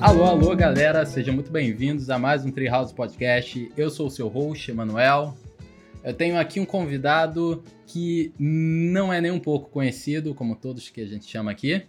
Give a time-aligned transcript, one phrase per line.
[0.00, 3.70] Alô, alô, galera, sejam muito bem-vindos a mais um Treehouse Podcast.
[3.76, 5.34] Eu sou o seu host, Emanuel.
[6.08, 11.02] Eu tenho aqui um convidado que não é nem um pouco conhecido, como todos que
[11.02, 11.86] a gente chama aqui.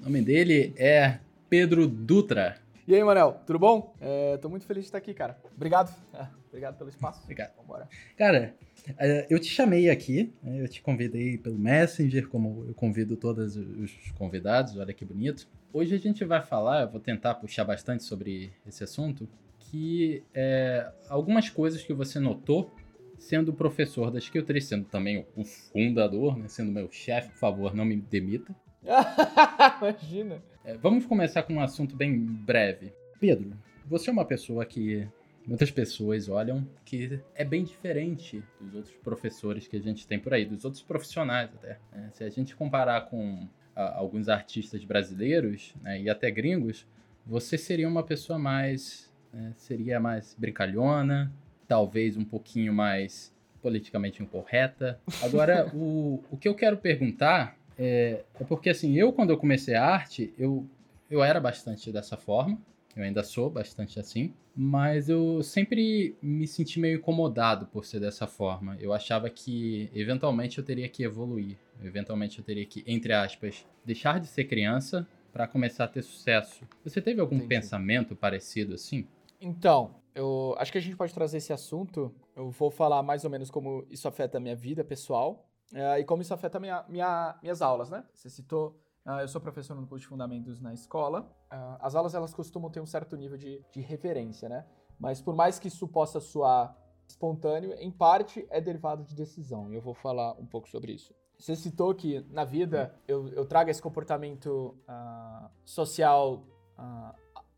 [0.00, 2.56] O nome dele é Pedro Dutra.
[2.84, 3.94] E aí, Manel, tudo bom?
[4.00, 5.38] É, tô muito feliz de estar aqui, cara.
[5.54, 5.94] Obrigado.
[6.12, 7.22] É, obrigado pelo espaço.
[7.22, 7.54] Obrigado.
[7.58, 7.88] Vambora.
[8.16, 8.56] Cara,
[8.98, 13.54] eh, eu te chamei aqui, né, eu te convidei pelo Messenger, como eu convido todos
[13.54, 15.46] os convidados, olha que bonito.
[15.72, 19.28] Hoje a gente vai falar, eu vou tentar puxar bastante sobre esse assunto,
[19.60, 22.74] que é, algumas coisas que você notou
[23.18, 27.74] sendo professor da Skill 3, sendo também o fundador, né, sendo meu chefe, por favor,
[27.74, 28.54] não me demita.
[29.80, 30.42] Imagina.
[30.64, 32.92] É, vamos começar com um assunto bem breve.
[33.20, 33.52] Pedro,
[33.86, 35.08] você é uma pessoa que
[35.46, 40.34] muitas pessoas olham que é bem diferente dos outros professores que a gente tem por
[40.34, 41.78] aí, dos outros profissionais até.
[41.90, 42.10] né?
[42.12, 46.86] Se a gente comparar com ah, alguns artistas brasileiros né, e até gringos,
[47.26, 49.10] você seria uma pessoa mais.
[49.32, 51.32] né, seria mais brincalhona,
[51.68, 54.98] talvez um pouquinho mais politicamente incorreta.
[55.22, 59.74] Agora, o, o que eu quero perguntar é, é porque, assim, eu, quando eu comecei
[59.74, 60.66] a arte, eu,
[61.10, 62.58] eu era bastante dessa forma.
[62.96, 64.32] Eu ainda sou bastante assim.
[64.56, 68.76] Mas eu sempre me senti meio incomodado por ser dessa forma.
[68.80, 71.56] Eu achava que, eventualmente, eu teria que evoluir.
[71.84, 76.64] Eventualmente, eu teria que, entre aspas, deixar de ser criança para começar a ter sucesso.
[76.82, 77.48] Você teve algum Entendi.
[77.48, 79.06] pensamento parecido assim?
[79.40, 82.14] Então, eu acho que a gente pode trazer esse assunto.
[82.34, 86.04] Eu vou falar mais ou menos como isso afeta a minha vida pessoal é, e
[86.04, 88.04] como isso afeta minha, minha- minhas aulas, né?
[88.12, 91.30] Você citou, ah, eu sou professor no curso de fundamentos na escola.
[91.50, 94.66] Ah, as aulas, elas costumam ter um certo nível de, de referência, né?
[94.98, 96.76] Mas por mais que isso possa soar
[97.06, 99.70] espontâneo, em parte é derivado de decisão.
[99.70, 101.14] E eu vou falar um pouco sobre isso.
[101.38, 106.44] Você citou que na vida eu, eu trago esse comportamento ah, social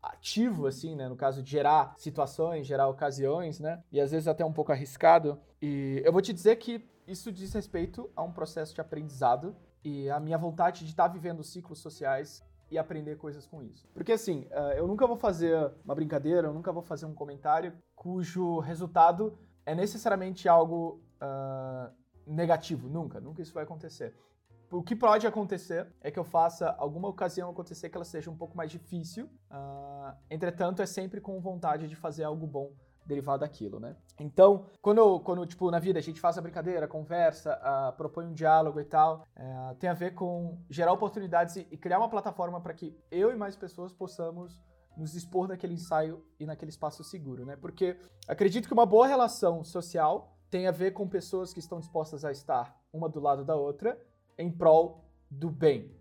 [0.01, 1.07] ativo, assim, né?
[1.07, 3.83] No caso de gerar situações, gerar ocasiões, né?
[3.91, 5.39] E às vezes até um pouco arriscado.
[5.61, 10.09] E eu vou te dizer que isso diz respeito a um processo de aprendizado e
[10.09, 13.87] a minha vontade de estar vivendo ciclos sociais e aprender coisas com isso.
[13.93, 17.73] Porque assim, ah, eu nunca vou fazer uma brincadeira, eu nunca vou fazer um comentário
[17.95, 21.91] cujo resultado é necessariamente algo ah,
[22.25, 22.87] negativo.
[22.87, 24.15] Nunca, nunca isso vai acontecer.
[24.71, 28.37] O que pode acontecer é que eu faça alguma ocasião acontecer que ela seja um
[28.37, 29.29] pouco mais difícil.
[29.49, 32.71] ah, entretanto, é sempre com vontade de fazer algo bom
[33.05, 33.97] derivado daquilo, né?
[34.17, 38.33] Então, quando, quando tipo, na vida a gente faz a brincadeira, conversa, ah, propõe um
[38.33, 42.61] diálogo e tal, eh, tem a ver com gerar oportunidades e, e criar uma plataforma
[42.61, 44.57] para que eu e mais pessoas possamos
[44.95, 47.57] nos expor naquele ensaio e naquele espaço seguro, né?
[47.57, 52.23] Porque acredito que uma boa relação social tem a ver com pessoas que estão dispostas
[52.23, 53.97] a estar uma do lado da outra
[54.41, 55.95] em prol do bem.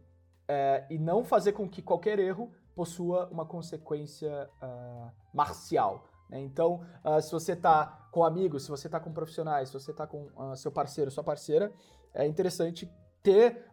[0.49, 6.09] É, e não fazer com que qualquer erro possua uma consequência ah, marcial.
[6.29, 6.41] né?
[6.41, 10.07] Então, ah, se você está com amigos, se você está com profissionais, se você está
[10.07, 11.73] com ah, seu parceiro, sua parceira,
[12.15, 12.91] é interessante
[13.23, 13.67] ter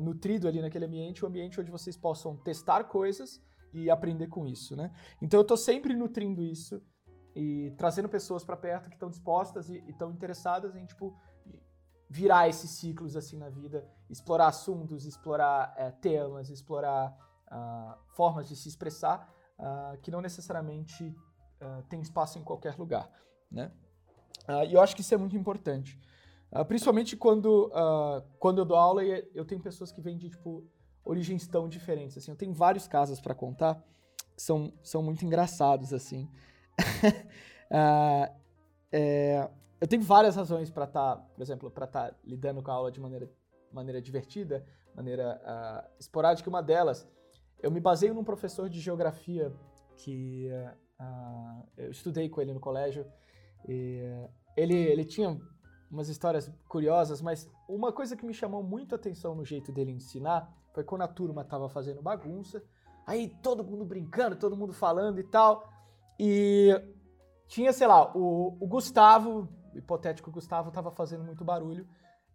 [0.00, 3.40] nutrido ali naquele ambiente um ambiente onde vocês possam testar coisas
[3.72, 4.90] e aprender com isso, né?
[5.22, 6.82] Então eu estou sempre nutrindo isso
[7.32, 11.16] e trazendo pessoas para perto que estão dispostas e estão interessadas em tipo
[12.08, 17.14] virar esses ciclos assim na vida, explorar assuntos, explorar eh, temas, explorar
[17.50, 21.14] ah, formas de se expressar ah, que não necessariamente
[21.60, 23.10] ah, tem espaço em qualquer lugar,
[23.50, 23.72] né?
[24.66, 26.00] E eu acho que isso é muito importante,
[26.68, 27.70] principalmente quando
[28.38, 30.66] quando eu dou aula e eu tenho pessoas que vêm de tipo
[31.04, 32.30] origens tão diferentes assim.
[32.30, 33.74] Eu tenho vários casos para contar
[34.34, 36.30] que são são muito engraçados assim.
[38.90, 42.90] É, eu tenho várias razões para estar, por exemplo, para estar lidando com a aula
[42.90, 43.30] de maneira,
[43.72, 44.64] maneira divertida,
[44.94, 46.50] maneira ah, esporádica.
[46.50, 47.08] Uma delas,
[47.62, 49.52] eu me baseio num professor de geografia
[49.96, 50.50] que
[50.98, 53.06] ah, eu estudei com ele no colégio.
[53.68, 54.02] E
[54.56, 55.38] ele, ele tinha
[55.90, 59.92] umas histórias curiosas, mas uma coisa que me chamou muito a atenção no jeito dele
[59.92, 62.62] ensinar foi quando a turma estava fazendo bagunça,
[63.06, 65.68] aí todo mundo brincando, todo mundo falando e tal.
[66.18, 66.70] E
[67.46, 69.48] tinha, sei lá, o, o Gustavo,
[69.78, 71.86] hipotético Gustavo, tava fazendo muito barulho.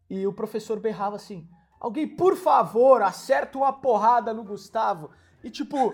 [0.09, 1.47] E o professor berrava assim:
[1.79, 5.11] Alguém, por favor, acerta uma porrada no Gustavo.
[5.43, 5.93] E tipo,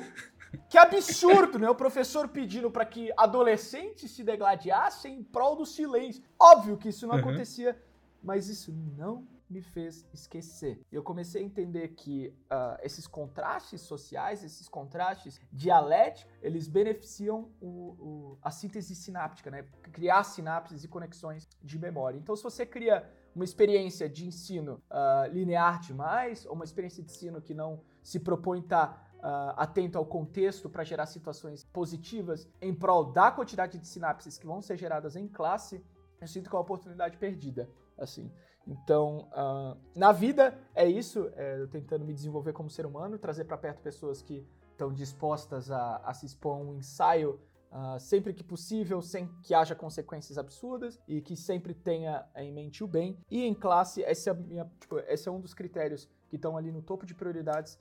[0.69, 1.69] que absurdo, né?
[1.69, 6.23] O professor pedindo para que adolescentes se degladiassem em prol do silêncio.
[6.39, 7.21] Óbvio que isso não Uhum.
[7.21, 7.81] acontecia
[8.21, 10.79] mas isso não me fez esquecer.
[10.91, 17.67] Eu comecei a entender que uh, esses contrastes sociais, esses contrastes dialéticos, eles beneficiam o,
[17.67, 19.63] o, a síntese sináptica, né?
[19.81, 22.17] Criar sinapses e conexões de memória.
[22.17, 27.11] Então, se você cria uma experiência de ensino uh, linear demais, ou uma experiência de
[27.11, 32.73] ensino que não se propõe estar Uh, atento ao contexto para gerar situações positivas em
[32.73, 35.83] prol da quantidade de sinapses que vão ser geradas em classe,
[36.21, 38.31] eu sinto que é uma oportunidade perdida, assim.
[38.69, 43.45] Então, uh, na vida é isso, é, eu tentando me desenvolver como ser humano, trazer
[43.45, 47.39] para perto pessoas que estão dispostas a, a, se expor a um ensaio
[47.71, 52.83] uh, sempre que possível, sem que haja consequências absurdas e que sempre tenha em mente
[52.83, 53.17] o bem.
[53.29, 56.71] E em classe, esse é, minha, tipo, esse é um dos critérios que estão ali
[56.71, 57.73] no topo de prioridades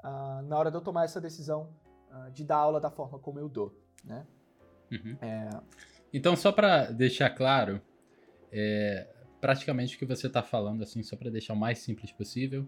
[0.00, 1.70] uh, na hora de eu tomar essa decisão
[2.34, 3.74] de dar aula da forma como eu dou,
[4.04, 4.26] né?
[4.90, 5.16] Uhum.
[5.22, 5.48] É...
[6.12, 7.80] Então, só para deixar claro,
[8.52, 9.08] é,
[9.42, 12.64] praticamente o que você está falando, assim, só para deixar o mais simples possível,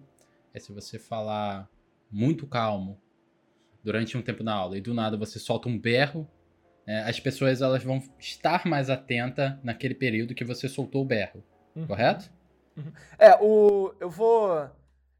[0.52, 1.70] é se você falar
[2.10, 3.00] muito calmo
[3.84, 6.28] durante um tempo na aula e do nada você solta um berro,
[6.84, 11.44] é, as pessoas elas vão estar mais atentas naquele período que você soltou o berro,
[11.76, 11.86] uhum.
[11.86, 12.28] correto?
[12.76, 12.92] Uhum.
[13.20, 14.68] É, o, eu vou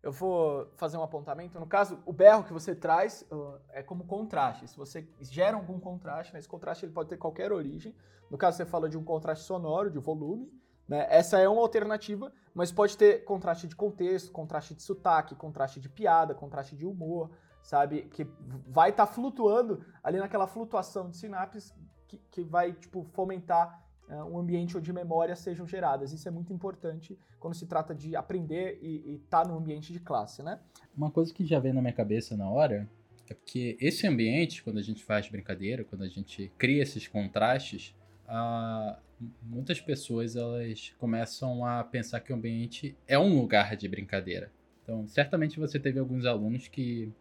[0.02, 1.58] eu vou fazer um apontamento.
[1.58, 4.68] No caso, o berro que você traz uh, é como contraste.
[4.68, 7.94] Se você gera algum contraste, né, esse contraste ele pode ter qualquer origem.
[8.30, 10.52] No caso, você fala de um contraste sonoro, de volume.
[10.88, 11.06] Né?
[11.08, 15.88] Essa é uma alternativa, mas pode ter contraste de contexto, contraste de sotaque, contraste de
[15.88, 17.30] piada, contraste de humor,
[17.62, 18.02] sabe?
[18.02, 18.26] Que
[18.68, 21.74] vai estar tá flutuando ali naquela flutuação de sinapses
[22.06, 26.12] que, que vai tipo, fomentar uh, um ambiente onde memórias sejam geradas.
[26.12, 30.00] Isso é muito importante quando se trata de aprender e estar tá no ambiente de
[30.00, 30.60] classe, né?
[30.96, 32.88] Uma coisa que já vem na minha cabeça na hora
[33.28, 37.94] é porque esse ambiente, quando a gente faz brincadeira, quando a gente cria esses contrastes,
[38.28, 38.96] uh,
[39.42, 44.50] muitas pessoas elas começam a pensar que o ambiente é um lugar de brincadeira.
[44.82, 47.12] Então, certamente você teve alguns alunos que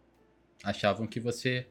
[0.62, 1.66] achavam que você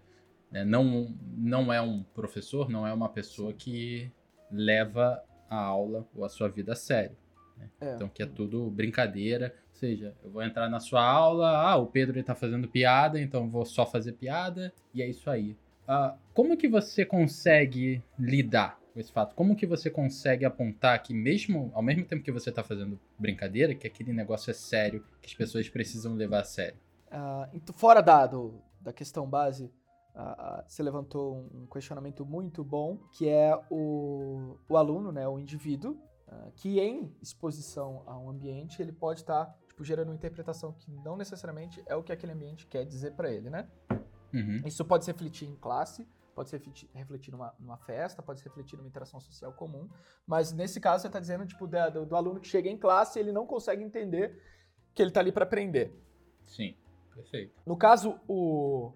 [0.52, 4.12] né, não, não é um professor, não é uma pessoa que
[4.52, 7.16] leva a aula ou a sua vida a sério.
[7.58, 7.70] Né?
[7.82, 7.96] É.
[7.96, 9.56] Então, que é tudo brincadeira.
[9.70, 13.50] Ou seja, eu vou entrar na sua aula, ah, o Pedro está fazendo piada, então
[13.50, 15.58] vou só fazer piada, e é isso aí.
[15.88, 19.36] Uh, como que você consegue lidar com esse fato?
[19.36, 23.74] Como que você consegue apontar que mesmo ao mesmo tempo que você está fazendo brincadeira,
[23.74, 26.78] que aquele negócio é sério, que as pessoas precisam levar a sério?
[27.08, 29.66] Uh, fora da, do, da questão base,
[30.16, 35.98] uh, você levantou um questionamento muito bom, que é o, o aluno, né, o indivíduo,
[36.28, 40.72] uh, que em exposição a um ambiente, ele pode estar tá, tipo, gerando uma interpretação
[40.72, 43.68] que não necessariamente é o que aquele ambiente quer dizer para ele, né?
[44.34, 44.62] Uhum.
[44.66, 46.62] Isso pode se refletir em classe, pode se
[46.94, 49.90] refletir numa, numa, festa, pode se refletir numa interação social comum,
[50.26, 53.22] mas nesse caso você está dizendo tipo do, do, aluno que chega em classe e
[53.22, 54.42] ele não consegue entender
[54.94, 55.94] que ele está ali para aprender.
[56.46, 56.76] Sim,
[57.14, 57.54] perfeito.
[57.66, 58.94] No caso o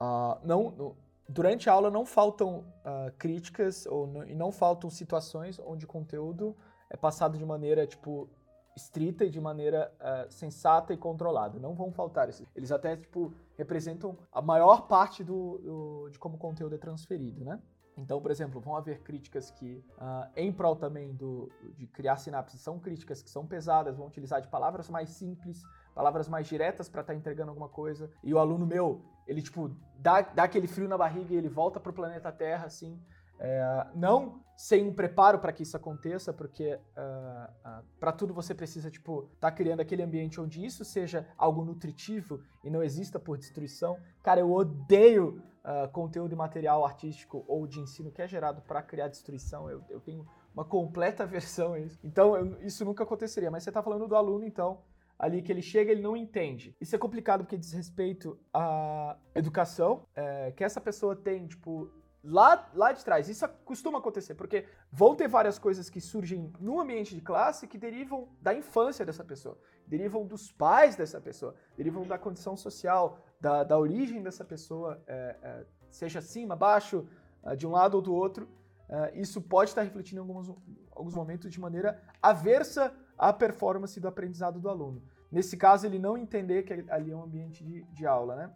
[0.00, 0.96] uh, não no,
[1.28, 5.88] durante a aula não faltam uh, críticas ou não, e não faltam situações onde o
[5.88, 6.56] conteúdo
[6.90, 8.28] é passado de maneira tipo
[8.76, 11.58] estrita e de maneira uh, sensata e controlada.
[11.58, 12.46] Não vão faltar esses.
[12.54, 17.44] Eles até, tipo, representam a maior parte do, do, de como o conteúdo é transferido,
[17.44, 17.60] né?
[17.96, 22.60] Então, por exemplo, vão haver críticas que, uh, em prol também do, de criar sinapses,
[22.60, 25.62] são críticas que são pesadas, vão utilizar de palavras mais simples,
[25.94, 28.10] palavras mais diretas para estar tá entregando alguma coisa.
[28.22, 31.78] E o aluno meu, ele, tipo, dá, dá aquele frio na barriga e ele volta
[31.78, 33.00] pro planeta Terra, assim,
[33.38, 38.54] é, não sem um preparo para que isso aconteça, porque uh, uh, para tudo você
[38.54, 43.18] precisa, tipo, estar tá criando aquele ambiente onde isso seja algo nutritivo e não exista
[43.18, 43.98] por destruição.
[44.22, 48.82] Cara, eu odeio uh, conteúdo e material artístico ou de ensino que é gerado para
[48.82, 49.68] criar destruição.
[49.68, 51.98] Eu, eu, tenho uma completa aversão a isso.
[52.04, 53.50] Então, eu, isso nunca aconteceria.
[53.50, 54.82] Mas você está falando do aluno, então,
[55.18, 56.76] ali que ele chega ele não entende.
[56.80, 61.90] Isso é complicado porque diz respeito à educação, é, que essa pessoa tem, tipo,
[62.24, 63.28] lá, lá de trás.
[63.28, 67.76] Isso costuma acontecer, porque vão ter várias coisas que surgem no ambiente de classe que
[67.76, 73.62] derivam da infância dessa pessoa, derivam dos pais dessa pessoa, derivam da condição social, da,
[73.62, 77.06] da origem dessa pessoa, é, é, seja acima, abaixo,
[77.44, 78.48] é, de um lado ou do outro.
[78.88, 80.48] É, isso pode estar refletindo em alguns,
[80.92, 85.02] alguns momentos de maneira aversa à performance do aprendizado do aluno.
[85.30, 88.52] Nesse caso, ele não entender que ali é um ambiente de, de aula, né?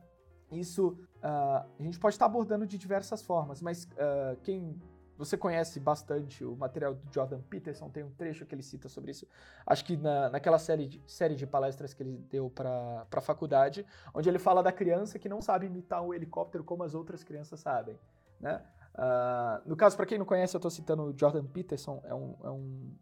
[0.50, 4.80] Isso uh, a gente pode estar abordando de diversas formas, mas uh, quem
[5.18, 9.10] você conhece bastante o material do Jordan Peterson, tem um trecho que ele cita sobre
[9.10, 9.26] isso,
[9.66, 13.84] acho que na, naquela série de, série de palestras que ele deu para a faculdade,
[14.14, 17.58] onde ele fala da criança que não sabe imitar um helicóptero como as outras crianças
[17.58, 17.98] sabem.
[18.40, 18.62] Né?
[18.94, 22.36] Uh, no caso, para quem não conhece, eu estou citando o Jordan Peterson, é um,
[22.44, 22.94] é um,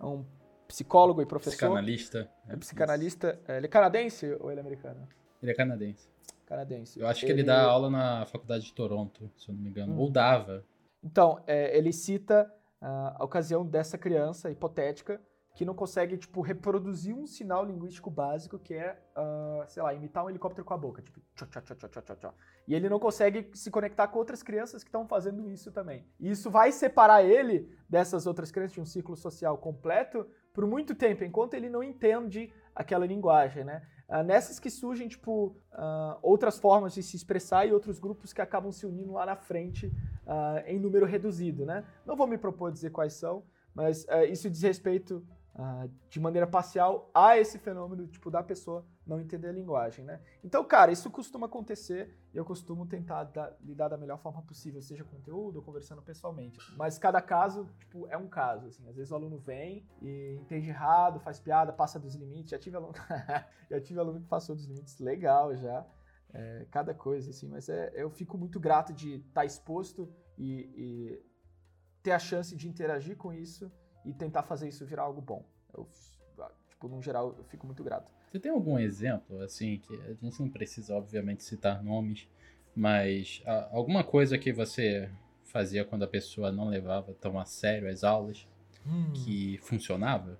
[0.00, 0.24] é um
[0.66, 1.56] psicólogo e professor.
[1.56, 2.30] Psicanalista.
[2.48, 3.40] É psicanalista.
[3.48, 5.06] Ele é canadense ou ele é americano?
[5.42, 6.08] Ele é canadense.
[6.50, 6.98] Canadense.
[6.98, 9.94] Eu acho que ele dá aula na faculdade de Toronto, se eu não me engano.
[9.94, 9.98] Hum.
[9.98, 10.64] Ou dava.
[11.00, 15.20] Então, é, ele cita ah, a ocasião dessa criança hipotética
[15.54, 20.24] que não consegue, tipo, reproduzir um sinal linguístico básico que é, ah, sei lá, imitar
[20.24, 22.34] um helicóptero com a boca, tipo, tchó, tchó, tchó, tchó, tchó, tchó.
[22.66, 26.04] E ele não consegue se conectar com outras crianças que estão fazendo isso também.
[26.18, 30.96] E isso vai separar ele dessas outras crianças de um ciclo social completo por muito
[30.96, 33.82] tempo, enquanto ele não entende aquela linguagem, né?
[34.10, 38.42] Ah, nessas que surgem, tipo, ah, outras formas de se expressar e outros grupos que
[38.42, 39.92] acabam se unindo lá na frente
[40.26, 41.84] ah, em número reduzido, né?
[42.04, 45.24] Não vou me propor dizer quais são, mas isso diz respeito
[45.62, 50.18] ah, de maneira parcial a esse fenômeno, tipo, da pessoa não entender a linguagem, né?
[50.42, 54.80] Então, cara, isso costuma acontecer e eu costumo tentar da- lidar da melhor forma possível,
[54.80, 56.58] seja conteúdo ou conversando pessoalmente.
[56.78, 58.88] Mas cada caso, tipo, é um caso, assim.
[58.88, 62.52] Às vezes o aluno vem e entende errado, faz piada, passa dos limites.
[62.52, 62.94] Já tive aluno,
[63.70, 65.86] já tive aluno que passou dos limites, legal já.
[66.32, 67.48] É, cada coisa, assim.
[67.48, 71.22] Mas é, eu fico muito grato de estar exposto e, e
[72.02, 73.70] ter a chance de interagir com isso
[74.04, 75.44] e tentar fazer isso virar algo bom.
[75.74, 75.88] Eu,
[76.68, 78.10] tipo, no geral, eu fico muito grato.
[78.28, 82.28] Você tem algum exemplo, assim, que a gente não precisa, obviamente, citar nomes,
[82.74, 85.10] mas ah, alguma coisa que você
[85.44, 88.46] fazia quando a pessoa não levava tão a sério as aulas,
[89.14, 90.38] que funcionava?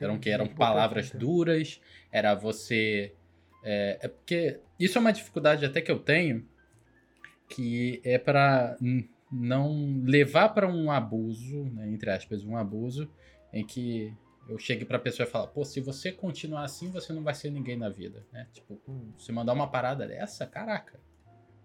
[0.00, 3.14] Eram que eram palavras duras, era você.
[3.64, 6.46] É, é porque isso é uma dificuldade até que eu tenho,
[7.48, 8.76] que é para
[9.32, 13.10] não levar para um abuso, né, entre aspas, um abuso,
[13.52, 14.14] em que
[14.48, 17.50] eu chegue pra pessoa e falar, pô, se você continuar assim, você não vai ser
[17.50, 18.46] ninguém na vida, né?
[18.52, 19.12] Tipo, Hum.
[19.16, 21.00] você mandar uma parada dessa, caraca.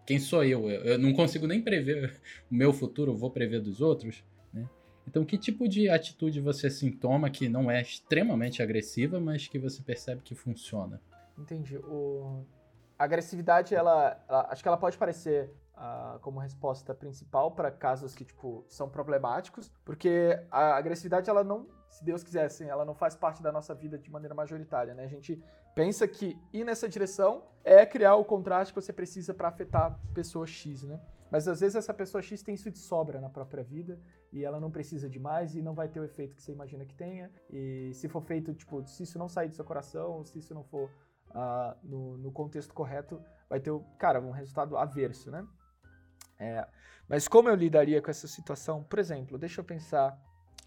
[0.06, 0.70] Quem sou eu?
[0.70, 2.20] Eu, eu não consigo nem prever
[2.50, 4.70] o meu futuro, eu vou prever dos outros, né?
[5.08, 9.82] Então, que tipo de atitude você sintoma que não é extremamente agressiva, mas que você
[9.82, 11.02] percebe que funciona?
[11.38, 11.78] Entendi.
[11.78, 12.46] O...
[13.00, 18.16] A agressividade, ela, ela- acho que ela pode parecer ah, como resposta principal para casos
[18.16, 22.96] que, tipo, são problemáticos, porque a agressividade, ela não, se Deus quiser, assim, ela não
[22.96, 25.04] faz parte da nossa vida de maneira majoritária, né?
[25.04, 25.40] A gente
[25.76, 30.48] pensa que ir nessa direção é criar o contraste que você precisa para afetar pessoa
[30.48, 31.00] X, né?
[31.30, 34.00] Mas às vezes essa pessoa X tem isso de sobra na própria vida
[34.32, 36.86] e ela não precisa de mais e não vai ter o efeito que você imagina
[36.86, 37.30] que tenha.
[37.50, 40.64] E se for feito, tipo, se isso não sair do seu coração, se isso não
[40.64, 40.90] for
[41.32, 45.46] ah, no, no contexto correto, vai ter, cara, um resultado averso, né?
[46.40, 46.68] É,
[47.08, 48.84] mas como eu lidaria com essa situação?
[48.84, 50.20] Por exemplo, deixa eu pensar.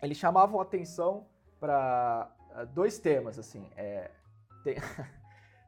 [0.03, 1.27] Eles chamavam atenção
[1.59, 2.31] para
[2.75, 3.69] dois temas, assim.
[3.77, 4.11] É,
[4.65, 4.77] tem-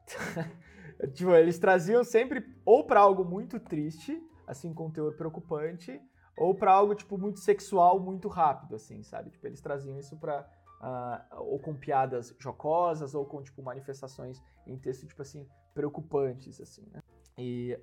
[1.13, 6.01] tipo, eles traziam sempre ou para algo muito triste, assim, com teor preocupante,
[6.35, 9.29] ou para algo, tipo, muito sexual, muito rápido, assim, sabe?
[9.29, 10.47] Tipo, eles traziam isso para
[10.81, 16.85] ah, ou com piadas jocosas, ou com, tipo, manifestações em texto, tipo assim, preocupantes, assim,
[16.91, 17.01] né?
[17.37, 17.79] E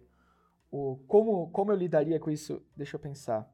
[0.70, 3.50] o, como, como eu lidaria com isso, deixa eu pensar.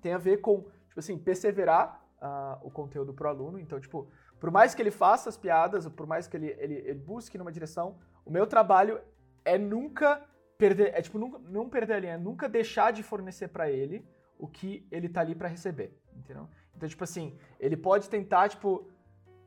[0.00, 3.58] Tem a ver com, tipo assim, perseverar ah, o conteúdo pro aluno.
[3.58, 6.74] Então, tipo, por mais que ele faça as piadas, ou por mais que ele, ele,
[6.74, 9.00] ele busque numa direção, o meu trabalho
[9.44, 10.22] é nunca
[10.58, 14.06] perder, é tipo, nunca, não perder a linha, é nunca deixar de fornecer para ele
[14.38, 16.48] o que ele tá ali para receber, entendeu?
[16.76, 18.88] Então, tipo assim, ele pode tentar, tipo,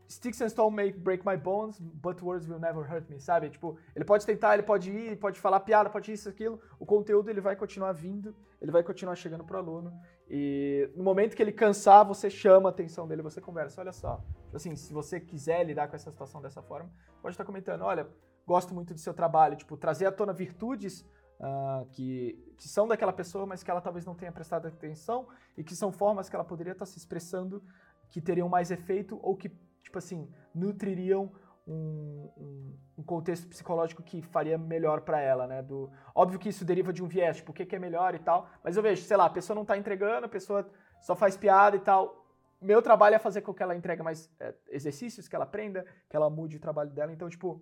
[0.08, 3.50] Sticks and Stone may break my bones, but words will never hurt me, sabe?
[3.50, 6.60] Tipo, ele pode tentar, ele pode ir, ele pode falar piada, pode isso, aquilo.
[6.80, 9.92] O conteúdo ele vai continuar vindo, ele vai continuar chegando pro aluno.
[10.30, 13.82] E no momento que ele cansar, você chama a atenção dele, você conversa.
[13.82, 17.46] Olha só, tipo assim, se você quiser lidar com essa situação dessa forma, pode estar
[17.46, 18.08] comentando, olha,
[18.46, 21.06] gosto muito do seu trabalho, tipo, trazer à tona virtudes
[21.40, 25.64] ah, que, que são daquela pessoa, mas que ela talvez não tenha prestado atenção e
[25.64, 27.64] que são formas que ela poderia estar se expressando
[28.10, 29.50] que teriam mais efeito ou que,
[29.86, 31.32] tipo assim, nutririam
[31.68, 35.62] um, um- um contexto psicológico que faria melhor pra ela, né?
[35.62, 38.20] Do, óbvio que isso deriva de um viés, tipo, o que, que é melhor e
[38.20, 40.68] tal, mas eu vejo, sei lá, a pessoa não tá entregando, a pessoa
[41.02, 42.24] só faz piada e tal.
[42.62, 46.16] Meu trabalho é fazer com que ela entregue mais é, exercícios, que ela aprenda, que
[46.16, 47.12] ela mude o trabalho dela.
[47.12, 47.62] Então, tipo,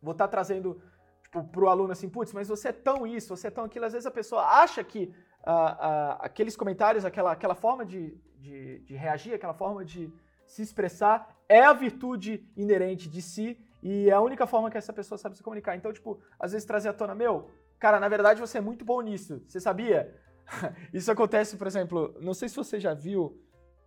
[0.00, 0.80] vou estar trazendo
[1.22, 3.84] tipo, pro aluno assim, putz, mas você é tão isso, você é tão aquilo.
[3.84, 5.14] Às vezes a pessoa acha que
[5.44, 10.12] ah, ah, aqueles comentários, aquela, aquela forma de, de, de reagir, aquela forma de
[10.46, 14.92] se expressar é a virtude inerente de si e é a única forma que essa
[14.92, 15.76] pessoa sabe se comunicar.
[15.76, 19.00] Então, tipo, às vezes trazer à tona, meu, cara, na verdade você é muito bom
[19.00, 20.14] nisso, você sabia?
[20.92, 23.38] Isso acontece, por exemplo, não sei se você já viu,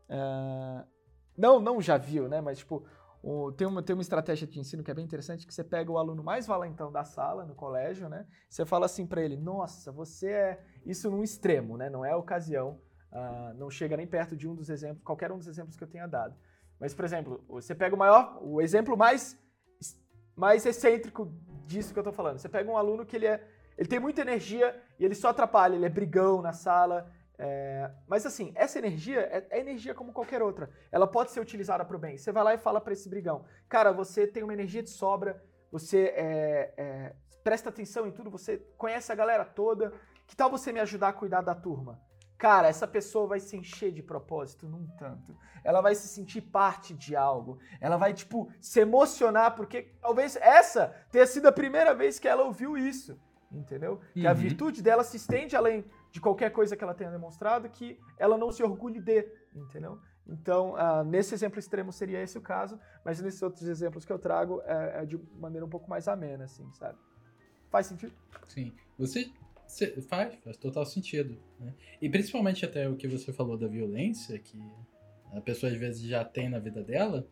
[0.09, 0.85] ah,
[1.37, 2.85] não, não já viu, né, mas tipo,
[3.23, 5.91] o- tem, uma, tem uma estratégia de ensino que é bem interessante, que você pega
[5.91, 8.27] o aluno mais valentão da sala, no colégio, né?
[8.47, 10.63] Você fala assim pra ele, nossa, você é...
[10.85, 11.89] Isso num extremo, né?
[11.89, 12.79] Não é ocasião,
[13.11, 15.87] ah, não chega nem perto de um dos exemplos, qualquer um dos exemplos que eu
[15.87, 16.35] tenha dado.
[16.79, 19.37] Mas, por exemplo, você pega o maior, o exemplo mais,
[20.35, 21.31] mais excêntrico
[21.65, 22.37] disso que eu tô falando.
[22.37, 23.45] Você pega um aluno que ele é,
[23.77, 27.11] ele tem muita energia e ele só atrapalha, ele é brigão na sala.
[27.37, 30.69] É, mas assim, essa energia é, é, energia como qualquer outra.
[30.91, 32.17] Ela pode ser utilizada para o bem.
[32.17, 35.43] Você vai lá e fala para esse brigão, cara, você tem uma energia de sobra,
[35.71, 39.93] você é, é, presta atenção em tudo, você conhece a galera toda.
[40.27, 42.01] Que tal você me ajudar a cuidar da turma?
[42.37, 45.35] Cara, essa pessoa vai se encher de propósito num tanto.
[45.63, 47.59] Ela vai se sentir parte de algo.
[47.79, 52.43] Ela vai, tipo, se emocionar, porque talvez essa tenha sido a primeira vez que ela
[52.43, 53.17] ouviu isso.
[53.51, 53.93] Entendeu?
[53.93, 54.21] Uhum.
[54.21, 54.37] Que a uhum.
[54.37, 58.51] virtude dela se estende além de qualquer coisa que ela tenha demonstrado, que ela não
[58.51, 59.25] se orgulhe de.
[59.55, 59.99] Entendeu?
[60.27, 64.19] Então, uh, nesse exemplo extremo seria esse o caso, mas nesses outros exemplos que eu
[64.19, 66.97] trago é, é de maneira um pouco mais amena, assim, sabe?
[67.69, 68.13] Faz sentido?
[68.47, 68.73] Sim.
[68.97, 69.31] Você
[70.07, 71.37] Faz, faz total sentido.
[71.59, 71.73] Né?
[72.01, 74.59] E principalmente até o que você falou da violência, que
[75.33, 77.27] a pessoa às vezes já tem na vida dela,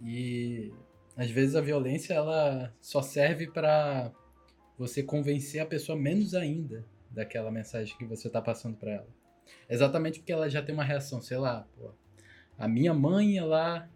[0.00, 0.72] e
[1.16, 4.12] às vezes a violência ela só serve para
[4.78, 9.08] você convencer a pessoa menos ainda daquela mensagem que você está passando para ela.
[9.68, 11.90] Exatamente porque ela já tem uma reação, sei lá, pô,
[12.56, 13.88] a minha mãe ela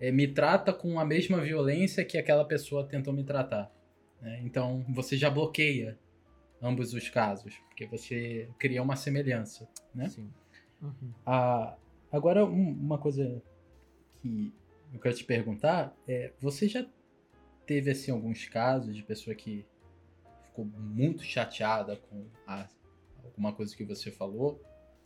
[0.00, 3.72] é, me trata com a mesma violência que aquela pessoa tentou me tratar.
[4.20, 4.40] Né?
[4.44, 5.98] Então você já bloqueia
[6.60, 10.08] ambos os casos, porque você cria uma semelhança, né?
[10.08, 10.30] Sim.
[10.82, 11.12] Uhum.
[11.24, 11.76] Ah,
[12.10, 13.42] agora, um, uma coisa
[14.20, 14.52] que
[14.92, 16.86] eu quero te perguntar é, você já
[17.66, 19.64] teve, assim, alguns casos de pessoa que
[20.46, 22.68] ficou muito chateada com a,
[23.22, 24.60] alguma coisa que você falou,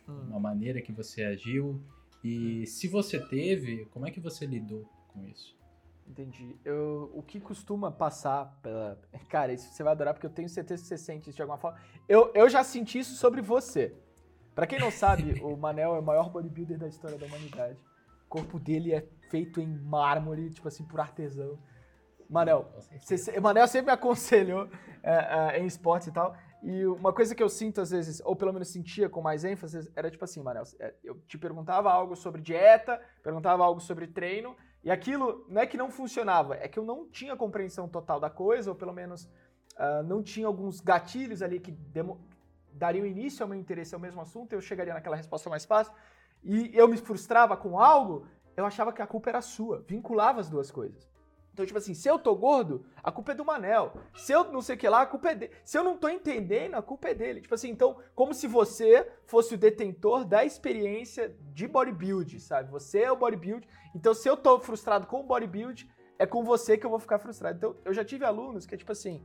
[0.07, 0.27] hum.
[0.29, 1.83] uma maneira que você agiu,
[2.23, 5.55] e se você teve, como é que você lidou com isso?
[6.07, 6.59] Entendi.
[6.63, 8.99] Eu, o que costuma passar pela.
[9.29, 11.57] Cara, isso você vai adorar porque eu tenho certeza que você sente isso de alguma
[11.57, 11.79] forma.
[12.07, 13.95] Eu, eu já senti isso sobre você.
[14.53, 17.79] Para quem não sabe, o Manel é o maior bodybuilder da história da humanidade.
[18.25, 21.57] O corpo dele é feito em mármore, tipo assim, por artesão.
[22.29, 24.67] Manel, você, Manel sempre me aconselhou
[25.01, 26.35] é, é, em esportes e tal.
[26.63, 29.91] E uma coisa que eu sinto às vezes, ou pelo menos sentia com mais ênfase,
[29.95, 34.55] era tipo assim, Manel, é, eu te perguntava algo sobre dieta, perguntava algo sobre treino,
[34.83, 38.29] e aquilo não é que não funcionava, é que eu não tinha compreensão total da
[38.29, 41.77] coisa, ou pelo menos uh, não tinha alguns gatilhos ali que
[42.73, 45.93] dariam início ao meu interesse ao mesmo assunto, eu chegaria naquela resposta mais fácil,
[46.43, 50.49] e eu me frustrava com algo, eu achava que a culpa era sua, vinculava as
[50.49, 51.09] duas coisas.
[51.53, 53.93] Então, tipo assim, se eu tô gordo, a culpa é do Manel.
[54.15, 55.53] Se eu não sei o que lá, a culpa é dele.
[55.63, 57.41] Se eu não tô entendendo, a culpa é dele.
[57.41, 62.71] Tipo assim, então, como se você fosse o detentor da experiência de bodybuild, sabe?
[62.71, 63.67] Você é o bodybuild.
[63.95, 65.87] Então, se eu tô frustrado com o bodybuild,
[66.17, 67.55] é com você que eu vou ficar frustrado.
[67.55, 69.23] Então, eu já tive alunos que é tipo assim,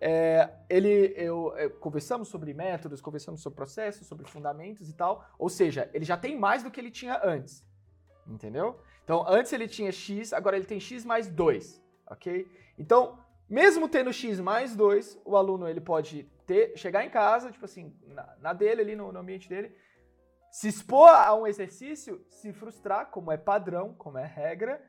[0.00, 5.28] é, ele, eu, eu, conversamos sobre métodos, conversamos sobre processos, sobre fundamentos e tal.
[5.38, 7.62] Ou seja, ele já tem mais do que ele tinha antes.
[8.26, 8.80] Entendeu?
[9.06, 12.44] Então, antes ele tinha x, agora ele tem x mais 2, ok?
[12.76, 13.16] Então,
[13.48, 17.96] mesmo tendo x mais 2, o aluno ele pode ter, chegar em casa, tipo assim,
[18.08, 19.72] na, na dele, ali no, no ambiente dele,
[20.50, 24.82] se expor a um exercício, se frustrar, como é padrão, como é regra,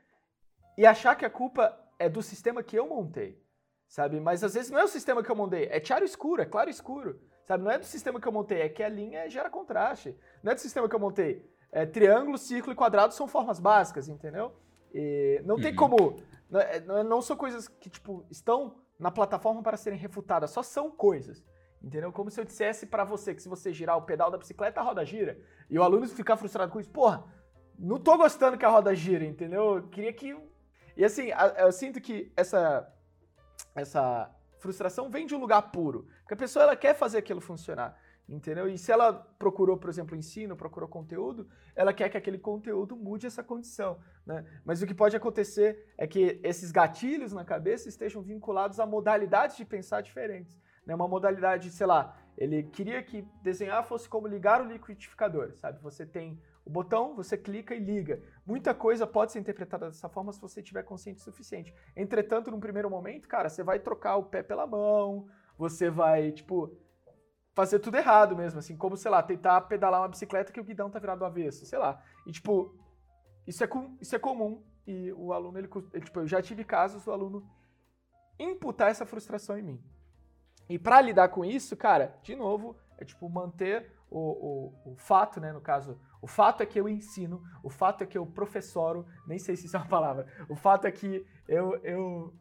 [0.76, 3.40] e achar que a culpa é do sistema que eu montei,
[3.88, 4.20] sabe?
[4.20, 6.72] Mas às vezes não é o sistema que eu montei, é claro escuro, é claro
[6.72, 7.64] escuro, sabe?
[7.64, 10.18] Não é do sistema que eu montei, é que a linha gera contraste.
[10.42, 14.08] Não é do sistema que eu montei, é, triângulo, círculo e quadrado são formas básicas,
[14.08, 14.54] entendeu?
[14.94, 15.78] E não tem uhum.
[15.78, 16.16] como.
[16.54, 20.90] É, não, não são coisas que, tipo, estão na plataforma para serem refutadas, só são
[20.90, 21.44] coisas.
[21.84, 22.12] Entendeu?
[22.12, 24.84] Como se eu dissesse para você que se você girar o pedal da bicicleta, a
[24.84, 25.40] roda gira.
[25.70, 27.24] E o aluno ficar frustrado com isso, porra,
[27.78, 29.76] não tô gostando que a roda gira, entendeu?
[29.76, 30.36] Eu queria que.
[30.96, 32.92] E assim, eu sinto que essa,
[33.76, 36.08] essa frustração vem de um lugar puro.
[36.22, 37.96] Porque a pessoa ela quer fazer aquilo funcionar.
[38.30, 38.68] Entendeu?
[38.68, 43.26] E se ela procurou, por exemplo, ensino, procurou conteúdo, ela quer que aquele conteúdo mude
[43.26, 44.00] essa condição.
[44.26, 44.46] Né?
[44.66, 49.56] Mas o que pode acontecer é que esses gatilhos na cabeça estejam vinculados a modalidades
[49.56, 50.60] de pensar diferentes.
[50.86, 50.94] Né?
[50.94, 55.82] Uma modalidade, sei lá, ele queria que desenhar fosse como ligar o liquidificador, sabe?
[55.82, 58.22] Você tem o botão, você clica e liga.
[58.46, 61.74] Muita coisa pode ser interpretada dessa forma se você tiver consciente o suficiente.
[61.96, 66.78] Entretanto, num primeiro momento, cara, você vai trocar o pé pela mão, você vai, tipo,
[67.58, 70.92] fazer tudo errado mesmo, assim, como, sei lá, tentar pedalar uma bicicleta que o guidão
[70.92, 72.00] tá virado do avesso, sei lá.
[72.24, 72.78] E, tipo,
[73.48, 77.04] isso é, isso é comum e o aluno, ele, ele, tipo, eu já tive casos
[77.04, 77.50] do aluno
[78.38, 79.84] imputar essa frustração em mim.
[80.70, 85.42] E para lidar com isso, cara, de novo, é tipo manter o, o, o, fato,
[85.42, 85.52] né?
[85.52, 89.40] No caso, o fato é que eu ensino, o fato é que eu professoro, nem
[89.40, 92.34] sei se isso é uma palavra, o fato é que eu, eu,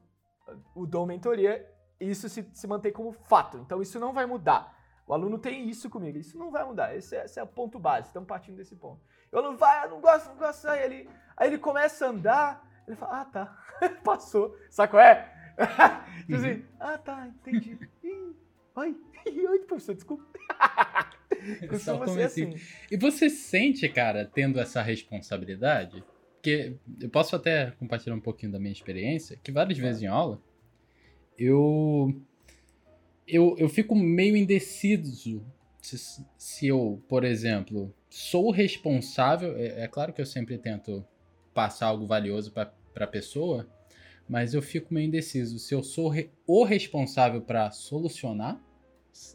[0.76, 1.66] eu dou mentoria,
[1.98, 3.56] isso se, se mantém como fato.
[3.56, 4.75] Então isso não vai mudar.
[5.06, 6.18] O aluno tem isso comigo.
[6.18, 6.96] Isso não vai mudar.
[6.96, 8.08] Esse é, esse é o ponto base.
[8.08, 9.00] Estamos partindo desse ponto.
[9.32, 10.72] O aluno vai, não gosta, não gosta.
[10.72, 12.82] Aí ele, aí ele começa a andar.
[12.86, 13.64] Ele fala, ah, tá.
[14.02, 14.56] Passou.
[14.70, 15.32] Sabe qual é?
[16.20, 16.64] tipo assim, Uhum.
[16.80, 17.78] ah, tá, entendi.
[18.02, 18.34] Ih,
[18.76, 18.94] Oi,
[19.48, 20.24] oi, professor, desculpa.
[21.78, 22.22] Só assim.
[22.22, 22.54] assim.
[22.90, 26.04] E você sente, cara, tendo essa responsabilidade?
[26.34, 30.40] Porque eu posso até compartilhar um pouquinho da minha experiência, que várias vezes em aula,
[31.38, 32.14] eu,
[33.26, 35.44] eu, eu fico meio indeciso
[35.80, 39.56] se, se eu, por exemplo, sou responsável.
[39.56, 41.04] É, é claro que eu sempre tento
[41.54, 43.66] passar algo valioso para a pessoa,
[44.28, 48.60] mas eu fico meio indeciso se eu sou re- o responsável para solucionar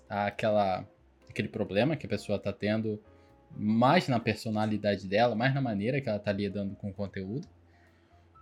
[0.08, 0.88] aquela,
[1.30, 3.02] aquele problema que a pessoa está tendo
[3.58, 7.48] mais na personalidade dela, mais na maneira que ela tá lidando com o conteúdo,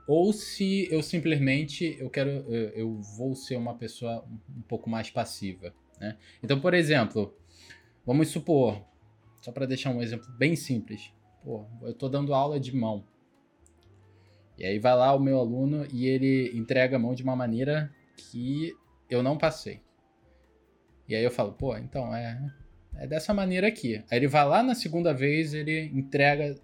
[0.10, 5.12] ou se eu simplesmente eu quero eu, eu vou ser uma pessoa um pouco mais
[5.12, 6.18] passiva, né?
[6.42, 7.38] Então, por exemplo,
[8.04, 8.84] vamos supor,
[9.40, 13.06] só para deixar um exemplo bem simples, pô, eu tô dando aula de mão.
[14.58, 17.94] E aí vai lá o meu aluno e ele entrega a mão de uma maneira
[18.18, 18.76] que
[19.12, 19.80] eu não passei.
[21.08, 22.52] E aí eu falo, pô, então é
[22.96, 24.04] é dessa maneira aqui.
[24.10, 26.56] Aí ele vai lá na segunda vez, ele entrega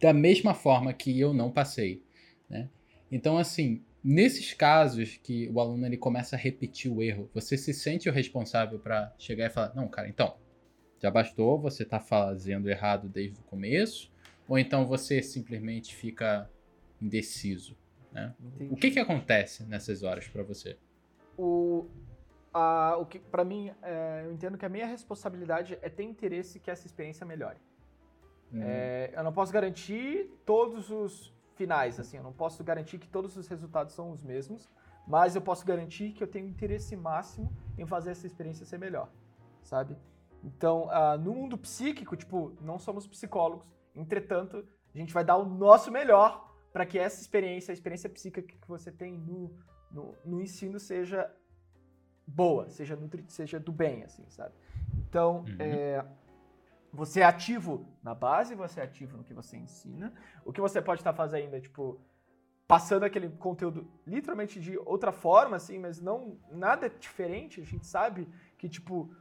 [0.00, 2.03] da mesma forma que eu não passei,
[2.48, 2.68] né?
[3.10, 7.72] Então, assim, nesses casos que o aluno ele começa a repetir o erro, você se
[7.72, 10.36] sente o responsável para chegar e falar: "Não, cara, então,
[11.00, 14.12] já bastou, você tá fazendo errado desde o começo",
[14.48, 16.50] ou então você simplesmente fica
[17.00, 17.76] indeciso,
[18.12, 18.34] né?
[18.70, 20.78] O que que acontece nessas horas para você?
[21.36, 21.88] o,
[22.52, 26.60] a, o que para mim é, eu entendo que a minha responsabilidade é ter interesse
[26.60, 27.58] que essa experiência melhore.
[28.56, 33.36] É, eu não posso garantir todos os finais, assim, eu não posso garantir que todos
[33.36, 34.68] os resultados são os mesmos,
[35.06, 39.08] mas eu posso garantir que eu tenho interesse máximo em fazer essa experiência ser melhor,
[39.62, 39.96] sabe?
[40.42, 44.64] Então, ah, no mundo psíquico, tipo, não somos psicólogos, entretanto,
[44.94, 48.68] a gente vai dar o nosso melhor para que essa experiência, a experiência psíquica que
[48.68, 49.50] você tem no,
[49.90, 51.30] no, no ensino seja
[52.26, 54.54] boa, seja, nutri, seja do bem, assim, sabe?
[54.98, 55.56] Então, Uhum.
[55.58, 56.04] é,
[56.94, 60.14] você é ativo na base, você é ativo no que você ensina.
[60.44, 62.00] O que você pode estar fazendo é, tipo,
[62.68, 67.60] passando aquele conteúdo literalmente de outra forma, assim, mas não nada diferente.
[67.60, 69.12] A gente sabe que, tipo,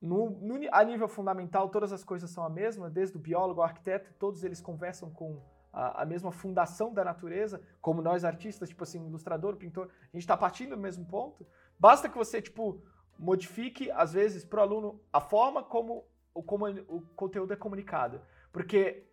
[0.00, 3.66] no, no a nível fundamental, todas as coisas são a mesma, desde o biólogo ao
[3.66, 5.38] arquiteto, todos eles conversam com
[5.70, 10.22] a, a mesma fundação da natureza, como nós artistas, tipo assim, ilustrador, pintor, a gente
[10.22, 11.46] está partindo do mesmo ponto.
[11.78, 12.82] Basta que você, tipo,
[13.18, 18.20] modifique, às vezes, para o aluno a forma como o, como o conteúdo é comunicado.
[18.52, 19.06] Porque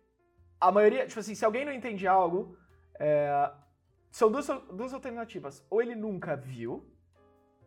[0.60, 2.56] a maioria, tipo assim, se alguém não entende algo,
[2.98, 3.52] é,
[4.10, 5.64] são duas, duas alternativas.
[5.70, 6.86] Ou ele nunca viu,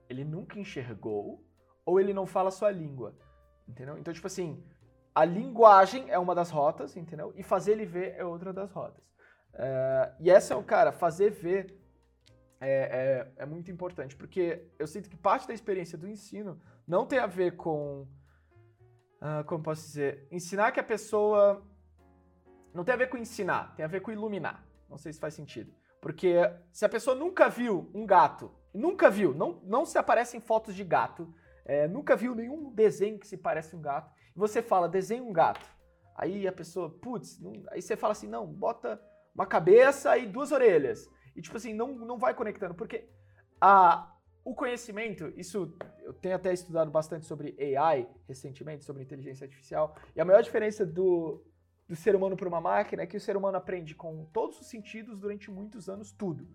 [0.10, 1.44] ele nunca enxergou,
[1.86, 3.16] ou ele não fala a sua língua.
[3.68, 3.98] Entendeu?
[3.98, 4.64] Então, tipo assim,
[5.16, 7.34] a linguagem é uma das rotas, entendeu?
[7.36, 9.12] E fazer ele ver é outra das rotas.
[9.54, 11.80] É, e essa é o cara, fazer ver
[12.60, 17.06] é, é, é muito importante, porque eu sinto que parte da experiência do ensino não
[17.06, 18.08] tem a ver com.
[19.26, 20.28] Ah, como posso dizer?
[20.30, 21.66] Ensinar que a pessoa.
[22.74, 24.68] Não tem a ver com ensinar, tem a ver com iluminar.
[24.90, 25.74] Não sei se faz sentido.
[26.02, 26.36] Porque
[26.74, 30.84] se a pessoa nunca viu um gato, nunca viu, não, não se aparecem fotos de
[30.84, 31.34] gato,
[31.64, 35.32] é, nunca viu nenhum desenho que se parece um gato, e você fala, desenha um
[35.32, 35.66] gato.
[36.18, 37.40] Aí a pessoa, putz,
[37.72, 39.02] aí você fala assim, não, bota
[39.34, 41.10] uma cabeça e duas orelhas.
[41.34, 43.08] E tipo assim, não, não vai conectando, porque
[43.62, 44.13] a,
[44.44, 50.20] o conhecimento, isso eu tenho até estudado bastante sobre AI recentemente, sobre inteligência artificial, e
[50.20, 51.44] a maior diferença do,
[51.88, 54.68] do ser humano para uma máquina é que o ser humano aprende com todos os
[54.68, 56.48] sentidos durante muitos anos tudo.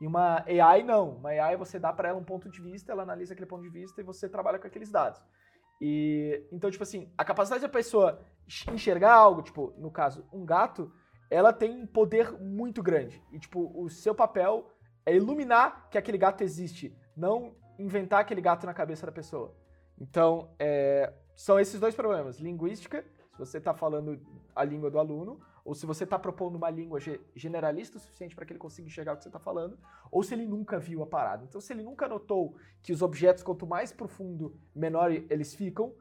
[0.00, 1.16] E uma AI não.
[1.16, 3.70] Uma AI você dá para ela um ponto de vista, ela analisa aquele ponto de
[3.70, 5.22] vista e você trabalha com aqueles dados.
[5.80, 8.20] E então, tipo assim, a capacidade da pessoa
[8.72, 10.92] enxergar algo, tipo, no caso, um gato,
[11.30, 13.22] ela tem um poder muito grande.
[13.32, 14.71] E tipo, o seu papel
[15.04, 19.54] é iluminar que aquele gato existe, não inventar aquele gato na cabeça da pessoa.
[19.98, 24.20] Então, é, são esses dois problemas: linguística, se você está falando
[24.54, 28.34] a língua do aluno, ou se você está propondo uma língua ge- generalista o suficiente
[28.34, 29.78] para que ele consiga enxergar o que você está falando,
[30.10, 31.44] ou se ele nunca viu a parada.
[31.44, 35.94] Então, se ele nunca notou que os objetos, quanto mais profundo, menor eles ficam,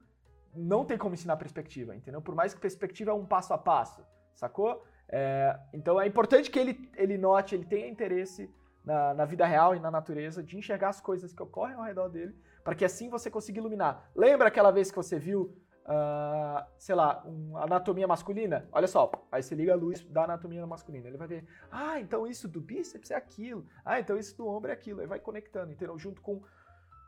[0.54, 2.22] não tem como ensinar perspectiva, entendeu?
[2.22, 4.04] Por mais que perspectiva é um passo a passo,
[4.36, 4.84] sacou?
[5.08, 8.50] É, então é importante que ele, ele note, ele tenha interesse
[8.84, 12.10] na, na vida real e na natureza, de enxergar as coisas que ocorrem ao redor
[12.10, 14.10] dele, para que assim você consiga iluminar.
[14.16, 18.68] Lembra aquela vez que você viu, ah, sei lá, uma anatomia masculina?
[18.72, 22.26] Olha só, aí você liga a luz da anatomia masculina, ele vai ver, ah, então
[22.28, 25.72] isso do bíceps é aquilo, ah, então isso do ombro é aquilo, aí vai conectando,
[25.72, 25.98] entendeu?
[25.98, 26.42] Junto com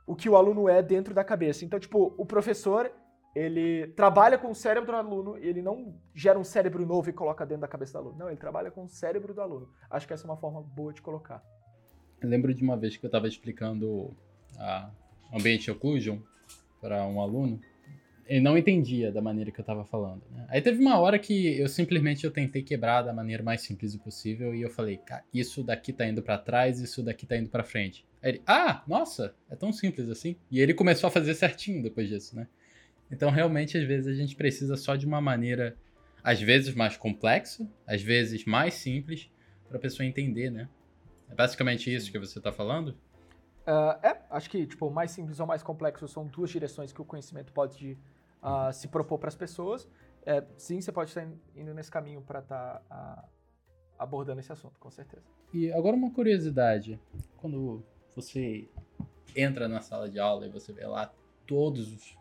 [0.06, 1.64] o que o aluno é dentro da cabeça.
[1.64, 2.92] Então, tipo, o professor,
[3.36, 7.14] ele trabalha com o cérebro do aluno e ele não gera um cérebro novo e
[7.14, 8.18] coloca dentro da cabeça do aluno.
[8.18, 9.70] Não, ele trabalha com o cérebro do aluno.
[9.90, 11.42] Acho que essa é uma forma boa de colocar.
[12.24, 14.16] Eu lembro de uma vez que eu estava explicando
[14.58, 14.90] a
[15.34, 16.20] Ambiente Occlusion
[16.80, 17.60] para um aluno.
[18.26, 20.24] Ele não entendia da maneira que eu estava falando.
[20.32, 20.46] Né?
[20.48, 24.56] Aí teve uma hora que eu simplesmente eu tentei quebrar da maneira mais simples possível
[24.56, 27.62] e eu falei, cara, isso daqui tá indo para trás, isso daqui tá indo para
[27.62, 28.06] frente.
[28.22, 30.38] Aí ele, ah, nossa, é tão simples assim.
[30.50, 32.48] E ele começou a fazer certinho depois disso, né?
[33.12, 35.76] Então, realmente, às vezes a gente precisa só de uma maneira,
[36.24, 39.30] às vezes mais complexa, às vezes mais simples,
[39.68, 40.70] para a pessoa entender, né?
[41.34, 42.90] É basicamente isso que você está falando?
[43.66, 47.06] Uh, é, acho que tipo mais simples ou mais complexo são duas direções que o
[47.06, 47.98] conhecimento pode
[48.44, 49.90] uh, se propor para as pessoas.
[50.28, 53.30] É, sim, você pode estar indo nesse caminho para estar tá, uh,
[53.98, 55.26] abordando esse assunto, com certeza.
[55.52, 57.00] E agora uma curiosidade,
[57.38, 57.84] quando
[58.16, 58.70] você
[59.36, 61.12] entra na sala de aula e você vê lá
[61.48, 62.18] todos os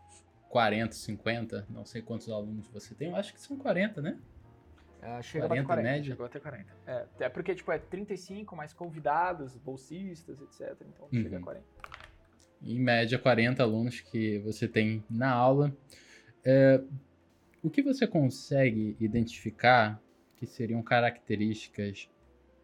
[0.48, 4.18] 40, 50, não sei quantos alunos você tem, eu acho que são 40, né?
[5.02, 6.12] É, chega 40, a 40, média.
[6.12, 6.66] Chegou até 40.
[6.86, 10.76] É, é porque, tipo, é 35 mais convidados, bolsistas, etc.
[10.88, 11.22] Então uhum.
[11.22, 11.66] chega a 40.
[12.62, 15.76] Em média, 40 alunos que você tem na aula.
[16.44, 16.80] É,
[17.60, 20.00] o que você consegue identificar
[20.36, 22.08] que seriam características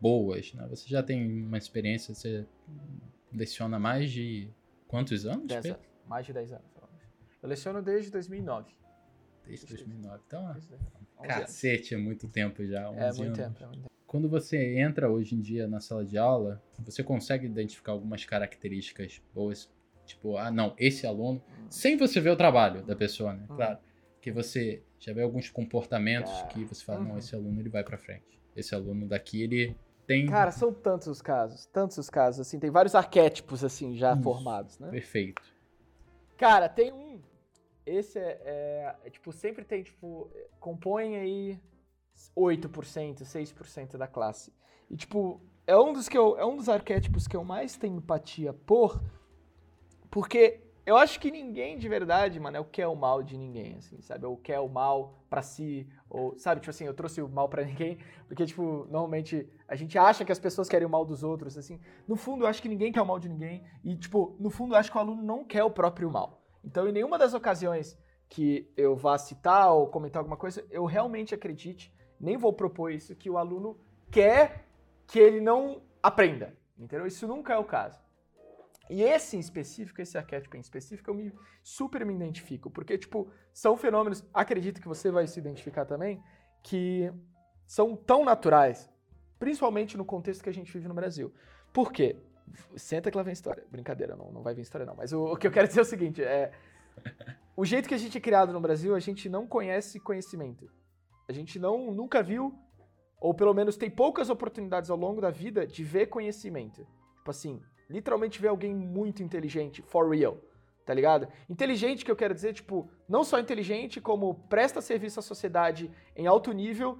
[0.01, 0.55] boas?
[0.55, 0.64] Né?
[0.68, 2.46] Você já tem uma experiência, você
[3.33, 4.48] leciona mais de
[4.87, 5.46] quantos anos?
[5.48, 5.88] 10 anos.
[6.07, 6.79] Mais de 10 anos.
[7.42, 8.72] Eu leciono desde 2009.
[9.46, 10.22] Desde 2009.
[10.27, 10.57] Então,
[11.26, 12.83] cacete, é muito tempo já.
[12.92, 13.90] É muito, tempo, é muito tempo.
[14.07, 19.20] Quando você entra hoje em dia na sala de aula, você consegue identificar algumas características
[19.35, 19.70] boas?
[20.07, 21.66] Tipo, ah, não, esse aluno, hum.
[21.68, 23.44] sem você ver o trabalho da pessoa, né?
[23.50, 23.57] Hum.
[23.57, 23.78] Claro.
[24.20, 26.46] Que você já vê alguns comportamentos é.
[26.46, 27.18] que você fala, não, uhum.
[27.18, 28.40] esse aluno ele vai para frente.
[28.57, 29.76] Esse aluno daqui, ele
[30.07, 30.26] tem.
[30.26, 34.22] Cara, são tantos os casos, tantos os casos, assim, tem vários arquétipos, assim, já Isso.
[34.22, 34.88] formados, né?
[34.88, 35.42] Perfeito.
[36.38, 37.20] Cara, tem um
[37.88, 41.61] esse é, é, é, tipo, sempre tem, tipo, compõe aí
[42.37, 44.53] 8%, 6% da classe.
[44.90, 47.96] E, tipo, é um dos que eu, é um dos arquétipos que eu mais tenho
[47.96, 49.03] empatia por,
[50.11, 53.37] porque eu acho que ninguém de verdade, mano, é o que é o mal de
[53.37, 54.24] ninguém, assim, sabe?
[54.24, 57.62] Ou quer o mal para si, ou, sabe, tipo assim, eu trouxe o mal para
[57.66, 61.59] ninguém, porque, tipo, normalmente a gente acha que as pessoas querem o mal dos outros,
[61.59, 61.79] assim.
[62.07, 64.74] No fundo, eu acho que ninguém quer o mal de ninguém, e, tipo, no fundo,
[64.74, 66.38] eu acho que o aluno não quer o próprio mal.
[66.68, 71.35] Então, em nenhuma das ocasiões que eu vá citar ou comentar alguma coisa, eu realmente
[71.35, 74.66] acredite, nem vou propor isso, que o aluno quer
[75.07, 76.54] que ele não aprenda.
[76.78, 77.07] Entendeu?
[77.07, 77.98] Isso nunca é o caso.
[78.90, 83.31] E esse em específico, esse arquétipo em específico, eu me super me identifico, porque, tipo,
[83.50, 86.22] são fenômenos, acredito que você vai se identificar também,
[86.62, 87.11] que
[87.66, 88.90] são tão naturais,
[89.38, 91.33] principalmente no contexto que a gente vive no Brasil.
[91.72, 92.16] Por quê?
[92.76, 93.64] Senta que lá vem história.
[93.70, 94.94] Brincadeira, não, não vai vir história não.
[94.94, 96.52] Mas o, o que eu quero dizer é o seguinte, é...
[97.56, 100.70] O jeito que a gente é criado no Brasil, a gente não conhece conhecimento.
[101.28, 102.54] A gente não nunca viu,
[103.20, 106.87] ou pelo menos tem poucas oportunidades ao longo da vida de ver conhecimento.
[107.16, 110.38] Tipo assim, literalmente ver alguém muito inteligente, for real,
[110.87, 111.28] tá ligado?
[111.50, 116.26] Inteligente que eu quero dizer, tipo, não só inteligente, como presta serviço à sociedade em
[116.26, 116.98] alto nível,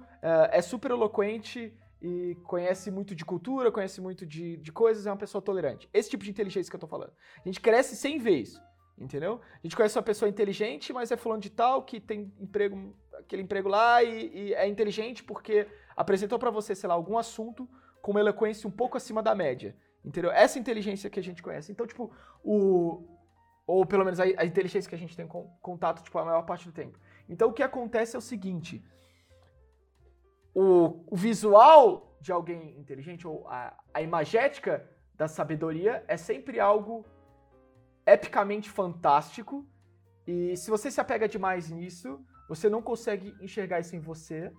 [0.51, 5.17] é super eloquente, e conhece muito de cultura, conhece muito de, de coisas, é uma
[5.17, 5.89] pessoa tolerante.
[5.93, 7.11] Esse tipo de inteligência que eu tô falando.
[7.37, 8.61] A gente cresce sem ver isso,
[8.97, 9.41] entendeu?
[9.53, 13.41] A gente conhece uma pessoa inteligente, mas é fulano de tal, que tem emprego, aquele
[13.41, 17.67] emprego lá e, e é inteligente porque apresentou para você, sei lá, algum assunto
[18.01, 20.31] com uma eloquência um pouco acima da média, entendeu?
[20.31, 21.71] Essa inteligência que a gente conhece.
[21.71, 22.11] Então, tipo,
[22.43, 23.03] o...
[23.67, 26.41] Ou pelo menos a, a inteligência que a gente tem com, contato, tipo, a maior
[26.43, 26.97] parte do tempo.
[27.27, 28.83] Então, o que acontece é o seguinte
[30.61, 37.05] o, o visual de alguém inteligente, ou a, a imagética da sabedoria, é sempre algo
[38.05, 39.65] epicamente fantástico.
[40.27, 42.19] E se você se apega demais nisso,
[42.49, 44.51] você não consegue enxergar isso em você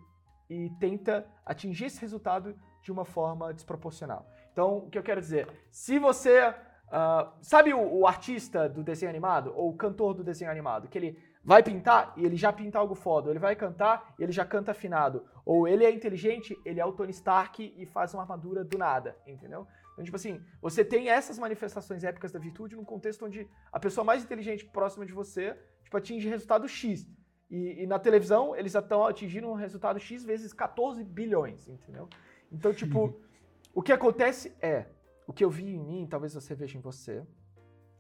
[0.49, 4.27] e tenta atingir esse resultado de uma forma desproporcional.
[4.53, 5.49] Então, o que eu quero dizer?
[5.71, 6.49] Se você.
[6.89, 9.53] Uh, sabe o, o, artista do desenho animado?
[9.55, 10.89] Ou o cantor do desenho animado?
[10.89, 13.29] Que ele vai pintar e ele já pinta algo foda.
[13.29, 15.25] Ou ele vai cantar e ele já canta afinado.
[15.45, 19.17] Ou ele é inteligente, ele é o Tony Stark e faz uma armadura do nada,
[19.27, 19.67] entendeu?
[19.93, 24.05] Então, tipo assim, você tem essas manifestações épicas da virtude num contexto onde a pessoa
[24.05, 27.07] mais inteligente próxima de você, tipo, atinge resultado X.
[27.51, 32.09] E, e na televisão, eles estão atingindo um resultado X vezes 14 bilhões, entendeu?
[32.51, 33.21] Então, tipo,
[33.75, 34.87] o que acontece é,
[35.27, 37.27] o que eu vi em mim, talvez você veja em você,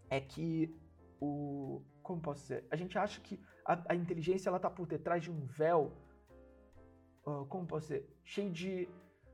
[0.09, 0.74] é que
[1.20, 2.64] o, como posso dizer?
[2.68, 5.92] A gente acha que a, a inteligência ela tá por detrás de um véu,
[7.25, 8.03] uh, como posso dizer?
[8.25, 8.88] Cheio de.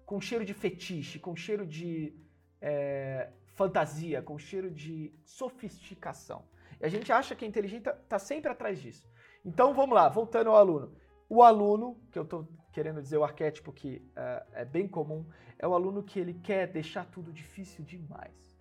[0.05, 2.15] com cheiro de fetiche, com cheiro de
[2.61, 6.45] é, fantasia, com cheiro de sofisticação.
[6.79, 9.09] E a gente acha que a inteligência tá sempre atrás disso.
[9.43, 10.95] Então vamos lá, voltando ao aluno.
[11.31, 15.27] O aluno, que eu estou querendo dizer, o arquétipo que uh, é bem comum,
[15.59, 18.61] é o aluno que ele quer deixar tudo difícil demais.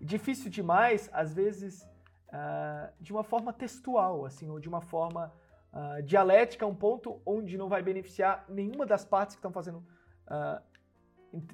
[0.00, 1.89] E difícil demais, às vezes,
[2.32, 5.32] uh, de uma forma textual, assim, ou de uma forma
[5.72, 9.84] uh, dialética, um ponto onde não vai beneficiar nenhuma das partes que estão fazendo,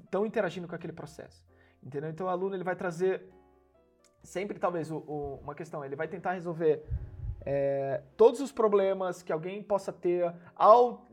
[0.04, 1.44] estão interagindo com aquele processo.
[1.82, 2.10] Entendeu?
[2.10, 3.32] Então o aluno ele vai trazer
[4.22, 6.84] sempre talvez o, o, uma questão, ele vai tentar resolver
[7.44, 11.06] é, todos os problemas que alguém possa ter ao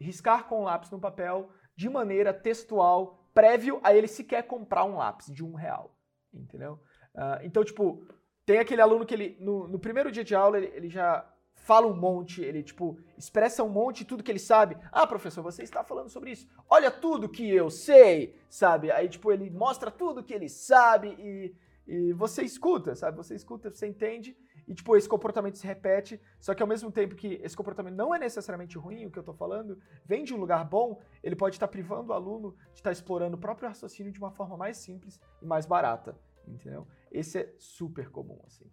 [0.00, 5.26] riscar com lápis no papel de maneira textual, prévio a ele sequer comprar um lápis
[5.26, 5.94] de um real,
[6.32, 6.80] entendeu?
[7.14, 8.06] Uh, então, tipo,
[8.46, 11.86] tem aquele aluno que ele, no, no primeiro dia de aula, ele, ele, já fala
[11.86, 14.76] um monte, ele, tipo, expressa um monte tudo que ele sabe.
[14.92, 16.46] Ah, professor, você está falando sobre isso.
[16.68, 18.90] Olha tudo que eu sei, sabe?
[18.90, 21.54] Aí, tipo, ele mostra tudo que ele sabe e,
[21.86, 23.16] e você escuta, sabe?
[23.16, 27.14] Você escuta, você entende e, tipo, esse comportamento se repete, só que ao mesmo tempo
[27.14, 30.38] que esse comportamento não é necessariamente ruim, o que eu tô falando, vem de um
[30.38, 34.18] lugar bom, ele pode estar privando o aluno de estar explorando o próprio raciocínio de
[34.18, 36.86] uma forma mais simples e mais barata, entendeu?
[37.10, 38.70] Esse é super comum, assim.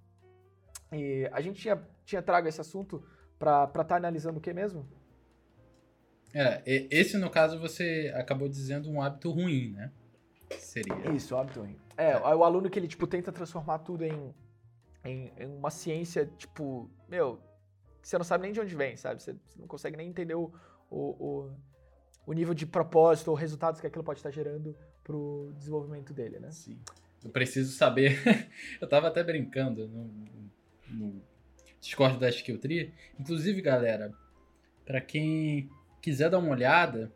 [0.91, 3.03] E a gente tinha, tinha trago esse assunto
[3.39, 4.87] para estar tá analisando o que mesmo?
[6.33, 9.91] É, esse no caso você acabou dizendo um hábito ruim, né?
[10.57, 11.11] Seria.
[11.11, 11.77] Isso, hábito ruim.
[11.97, 14.33] É, é, o aluno que ele, tipo, tenta transformar tudo em
[15.03, 17.39] em, em, uma ciência, tipo, meu,
[18.01, 19.21] você não sabe nem de onde vem, sabe?
[19.21, 20.51] Você, você não consegue nem entender o,
[20.89, 21.51] o, o,
[22.25, 26.51] o, nível de propósito ou resultados que aquilo pode estar gerando pro desenvolvimento dele, né?
[26.51, 26.79] Sim.
[27.23, 28.19] Eu preciso saber.
[28.79, 30.11] eu tava até brincando no,
[30.89, 31.21] no
[31.79, 32.93] Discord da Skill Tree.
[33.19, 34.11] Inclusive, galera,
[34.85, 35.69] para quem
[36.01, 37.11] quiser dar uma olhada,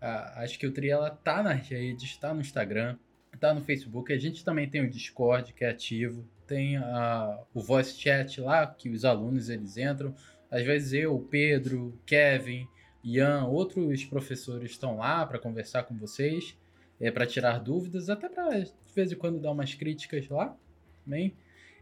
[0.00, 2.96] a, a Skill Tree ela tá nas redes, tá no Instagram,
[3.38, 4.12] tá no Facebook.
[4.12, 8.66] A gente também tem o Discord que é ativo tem a, o voice chat lá,
[8.66, 10.12] que os alunos eles entram.
[10.50, 12.66] Às vezes eu, Pedro, Kevin,
[13.04, 16.58] Ian, outros professores estão lá para conversar com vocês,
[17.00, 18.58] é, para tirar dúvidas, até para
[18.90, 20.56] de vez em quando dar umas críticas lá
[21.04, 21.34] também.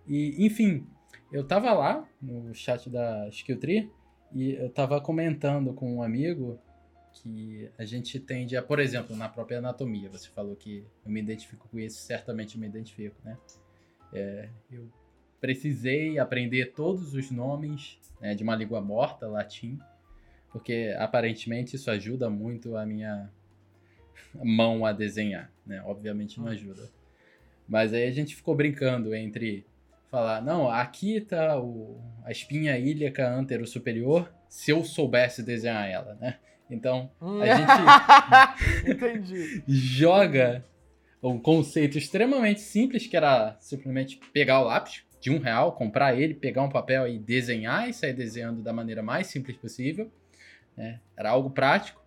[0.07, 0.87] E, enfim,
[1.33, 3.90] eu tava lá no chat da Skilltree
[4.33, 6.59] e eu tava comentando com um amigo
[7.12, 11.21] que a gente tende a, por exemplo, na própria anatomia, você falou que eu me
[11.21, 13.37] identifico com isso, certamente me identifico, né?
[14.12, 14.88] É, eu
[15.40, 19.79] precisei aprender todos os nomes né, de uma língua morta, latim,
[20.51, 23.31] porque aparentemente isso ajuda muito a minha
[24.35, 25.83] mão a desenhar, né?
[25.85, 26.51] Obviamente não hum.
[26.51, 26.98] ajuda.
[27.69, 29.67] Mas aí a gente ficou brincando entre
[30.11, 36.17] falar, não, aqui tá o, a espinha ilíaca antero superior, se eu soubesse desenhar ela,
[36.21, 36.39] né?
[36.71, 37.41] Então, a hum.
[38.85, 40.65] gente joga
[41.23, 46.35] um conceito extremamente simples, que era simplesmente pegar o lápis de um real, comprar ele,
[46.35, 50.11] pegar um papel e desenhar e sair desenhando da maneira mais simples possível.
[50.77, 51.01] Né?
[51.17, 52.01] Era algo prático.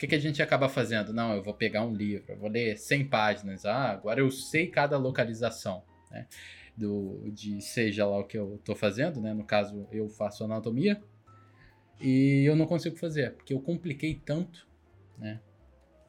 [0.00, 1.12] Que, que a gente acaba fazendo?
[1.12, 3.66] Não, eu vou pegar um livro, eu vou ler 100 páginas.
[3.66, 5.84] Ah, agora eu sei cada localização.
[6.10, 6.26] Né?
[6.74, 9.34] Do, de seja lá o que eu estou fazendo, né?
[9.34, 11.02] No caso, eu faço anatomia.
[12.00, 14.66] E eu não consigo fazer, porque eu compliquei tanto,
[15.18, 15.38] né?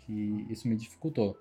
[0.06, 1.38] Que isso me dificultou.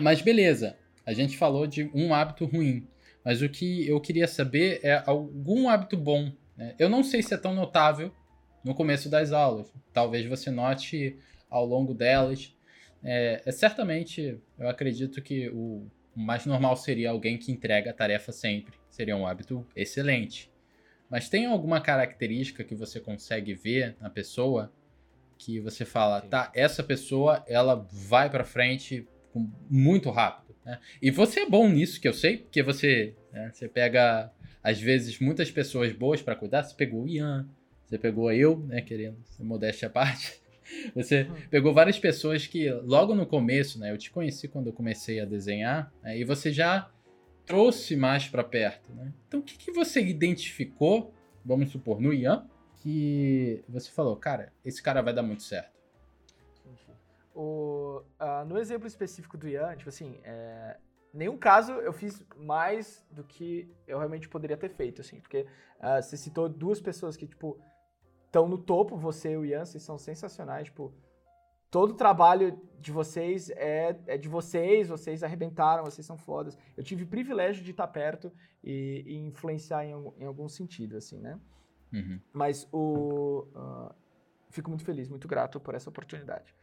[0.00, 2.86] Mas beleza, a gente falou de um hábito ruim.
[3.24, 6.32] Mas o que eu queria saber é algum hábito bom.
[6.56, 6.76] Né?
[6.78, 8.14] Eu não sei se é tão notável
[8.64, 9.72] no começo das aulas.
[9.92, 11.18] Talvez você note
[11.50, 12.56] ao longo delas.
[13.02, 18.32] É, é certamente, eu acredito que o mais normal seria alguém que entrega a tarefa
[18.32, 18.74] sempre.
[18.90, 20.50] Seria um hábito excelente.
[21.08, 24.72] Mas tem alguma característica que você consegue ver na pessoa
[25.36, 26.28] que você fala, Sim.
[26.28, 29.08] tá, essa pessoa ela vai para frente
[29.68, 30.54] muito rápido.
[30.64, 30.78] Né?
[31.00, 34.30] E você é bom nisso, que eu sei, porque você, né, você pega,
[34.62, 36.62] às vezes, muitas pessoas boas para cuidar.
[36.62, 37.48] Você pegou o Ian,
[37.86, 40.39] você pegou eu, né, querendo ser modéstia à parte.
[40.94, 41.36] Você uhum.
[41.50, 45.24] pegou várias pessoas que, logo no começo, né, eu te conheci quando eu comecei a
[45.24, 46.90] desenhar, né, e você já
[47.46, 48.92] trouxe mais para perto.
[48.92, 49.12] Né?
[49.26, 51.12] Então, o que, que você identificou,
[51.44, 55.78] vamos supor, no Ian, que você falou, cara, esse cara vai dar muito certo?
[57.34, 60.76] O, uh, no exemplo específico do Ian, tipo assim, é,
[61.12, 65.46] nenhum caso eu fiz mais do que eu realmente poderia ter feito, assim, porque
[65.78, 67.58] uh, você citou duas pessoas que, tipo,
[68.30, 70.94] estão no topo, você e o Ian, vocês são sensacionais, tipo,
[71.68, 76.56] todo o trabalho de vocês é, é de vocês, vocês arrebentaram, vocês são fodas.
[76.76, 81.18] Eu tive o privilégio de estar perto e, e influenciar em, em, algum sentido, assim,
[81.18, 81.38] né?
[81.92, 82.20] Uhum.
[82.32, 83.48] Mas o...
[83.52, 83.94] Uh,
[84.48, 86.54] fico muito feliz, muito grato por essa oportunidade.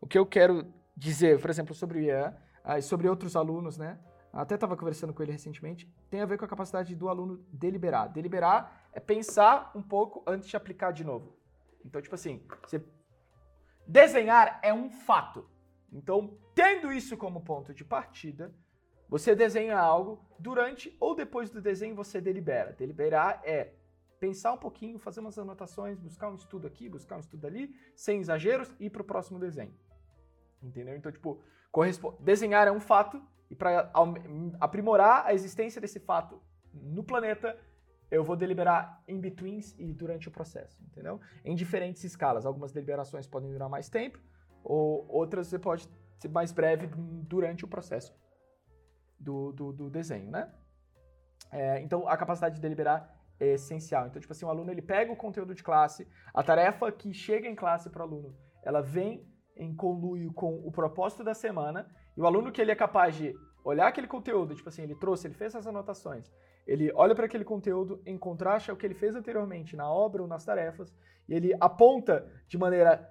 [0.00, 3.76] O que eu quero dizer, por exemplo, sobre o Ian uh, e sobre outros alunos,
[3.76, 3.98] né?
[4.40, 8.12] até estava conversando com ele recentemente, tem a ver com a capacidade do aluno deliberar.
[8.12, 11.36] Deliberar é pensar um pouco antes de aplicar de novo.
[11.84, 12.82] Então, tipo assim, você...
[13.86, 15.46] desenhar é um fato.
[15.92, 18.54] Então, tendo isso como ponto de partida,
[19.06, 22.72] você desenha algo, durante ou depois do desenho você delibera.
[22.72, 23.74] Deliberar é
[24.18, 28.18] pensar um pouquinho, fazer umas anotações, buscar um estudo aqui, buscar um estudo ali, sem
[28.18, 29.74] exageros, e ir para o próximo desenho.
[30.62, 30.96] Entendeu?
[30.96, 31.42] Então, tipo,
[32.20, 33.92] desenhar é um fato, e para
[34.58, 36.40] aprimorar a existência desse fato
[36.72, 37.60] no planeta,
[38.10, 41.20] eu vou deliberar in betweens e durante o processo, entendeu?
[41.44, 42.46] Em diferentes escalas.
[42.46, 44.18] Algumas deliberações podem durar mais tempo,
[44.62, 45.88] ou outras você pode
[46.18, 46.88] ser mais breve
[47.28, 48.14] durante o processo
[49.18, 50.52] do, do, do desenho, né?
[51.50, 54.06] É, então, a capacidade de deliberar é essencial.
[54.06, 57.48] Então, tipo assim, o aluno ele pega o conteúdo de classe, a tarefa que chega
[57.48, 59.26] em classe para o aluno, ela vem
[59.56, 63.34] em conluio com o propósito da semana, e o aluno que ele é capaz de
[63.64, 66.32] olhar aquele conteúdo, tipo assim, ele trouxe, ele fez essas anotações,
[66.66, 70.28] ele olha para aquele conteúdo em contraste ao que ele fez anteriormente na obra ou
[70.28, 70.92] nas tarefas,
[71.28, 73.08] e ele aponta de maneira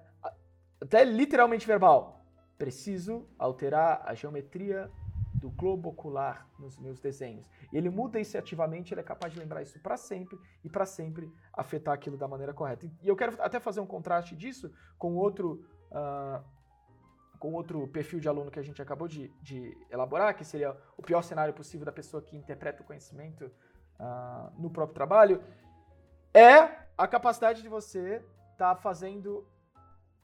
[0.80, 2.24] até literalmente verbal,
[2.58, 4.90] preciso alterar a geometria
[5.34, 7.46] do globo ocular nos meus desenhos.
[7.72, 10.86] E ele muda isso ativamente, ele é capaz de lembrar isso para sempre e para
[10.86, 12.86] sempre afetar aquilo da maneira correta.
[13.02, 16.42] E eu quero até fazer um contraste disso com outro uh,
[17.38, 21.02] com outro perfil de aluno que a gente acabou de, de, elaborar, que seria o
[21.02, 23.44] pior cenário possível da pessoa que interpreta o conhecimento
[23.98, 25.42] uh, no próprio trabalho,
[26.32, 28.22] é a capacidade de você
[28.52, 29.46] estar tá fazendo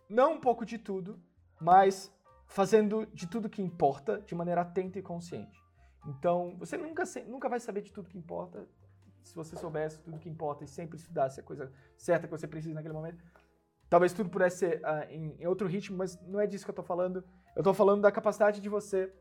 [0.08, 1.20] não um pouco de tudo,
[1.60, 2.12] mas
[2.46, 5.62] fazendo de tudo que importa de maneira atenta e consciente.
[6.06, 8.66] Então, você nunca, nunca vai saber de tudo que importa
[9.22, 12.74] se você soubesse tudo que importa e sempre estudasse a coisa certa que você precisa
[12.74, 13.24] naquele momento.
[13.92, 16.72] Talvez tudo pudesse ser uh, em, em, outro ritmo, mas não é disso que eu
[16.72, 17.22] estou falando.
[17.54, 19.12] Eu estou falando da capacidade de você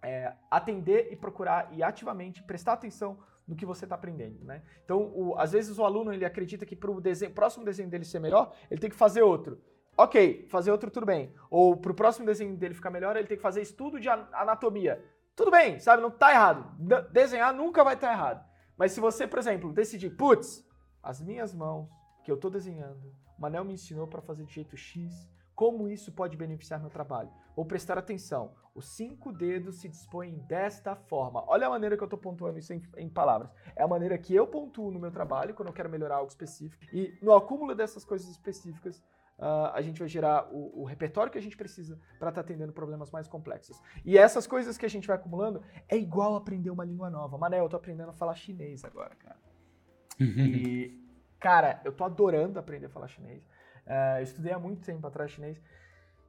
[0.00, 3.18] é, atender e procurar e ativamente prestar atenção
[3.48, 4.62] no que você está aprendendo, né?
[4.84, 7.02] Então, o, às vezes o aluno ele acredita que para o
[7.34, 9.60] próximo desenho dele ser melhor, ele tem que fazer outro.
[9.96, 11.34] Ok, fazer outro tudo bem.
[11.50, 15.04] Ou pro próximo desenho dele ficar melhor, ele tem que fazer estudo de anatomia.
[15.34, 16.00] Tudo bem, sabe?
[16.00, 16.76] Não tá errado.
[17.10, 18.48] Desenhar nunca vai estar tá errado.
[18.78, 20.64] Mas se você, por exemplo, decidir, putz,
[21.02, 21.88] as minhas mãos
[22.22, 26.12] que eu tô desenhando, o Manel me ensinou para fazer de jeito X, como isso
[26.12, 27.30] pode beneficiar meu trabalho?
[27.56, 28.54] Vou prestar atenção.
[28.74, 31.44] Os cinco dedos se dispõem desta forma.
[31.46, 33.50] Olha a maneira que eu estou pontuando isso em, em, palavras.
[33.74, 36.82] É a maneira que eu pontuo no meu trabalho quando eu quero melhorar algo específico.
[36.94, 39.02] E no acúmulo dessas coisas específicas,
[39.38, 42.40] uh, a gente vai gerar o, o, repertório que a gente precisa para estar tá
[42.40, 43.78] atendendo problemas mais complexos.
[44.04, 47.36] E essas coisas que a gente vai acumulando é igual aprender uma língua nova.
[47.36, 49.38] Manel, eu tô aprendendo a falar chinês agora, cara.
[50.20, 51.09] e,
[51.40, 53.42] cara, eu tô adorando aprender a falar chinês.
[53.86, 55.60] Uh, eu estudei há muito tempo atrás chinês.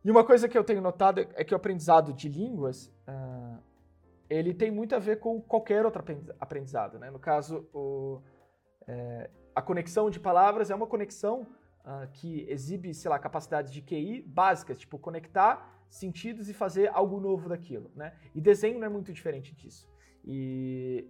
[0.03, 3.61] E uma coisa que eu tenho notado é que o aprendizado de línguas, uh,
[4.29, 6.03] ele tem muito a ver com qualquer outro
[6.39, 7.11] aprendizado, né?
[7.11, 8.21] No caso, o,
[8.87, 13.81] é, a conexão de palavras é uma conexão uh, que exibe, sei lá, capacidades de
[13.81, 18.17] QI básicas, tipo conectar sentidos e fazer algo novo daquilo, né?
[18.33, 19.91] E desenho não é muito diferente disso.
[20.23, 21.05] E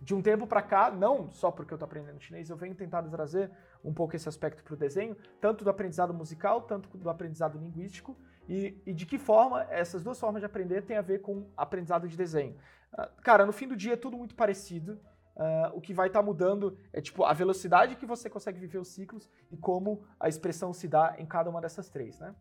[0.00, 3.10] de um tempo para cá, não só porque eu estou aprendendo chinês, eu venho tentando
[3.10, 3.50] trazer
[3.84, 8.16] um pouco esse aspecto para o desenho, tanto do aprendizado musical, tanto do aprendizado linguístico,
[8.48, 12.08] e, e, de que forma essas duas formas de aprender têm a ver com aprendizado
[12.08, 12.56] de desenho.
[12.92, 14.98] Uh, cara, no fim do dia é tudo muito parecido,
[15.36, 18.76] Uh, o que vai estar tá mudando é tipo a velocidade que você consegue viver
[18.76, 22.34] os ciclos e como a expressão se dá em cada uma dessas três, né?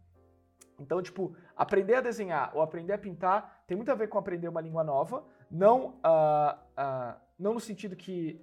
[0.78, 4.50] Então, tipo, aprender a desenhar ou aprender a pintar tem muito a ver com aprender
[4.50, 8.40] uma língua nova, não, uh, uh, não no sentido que.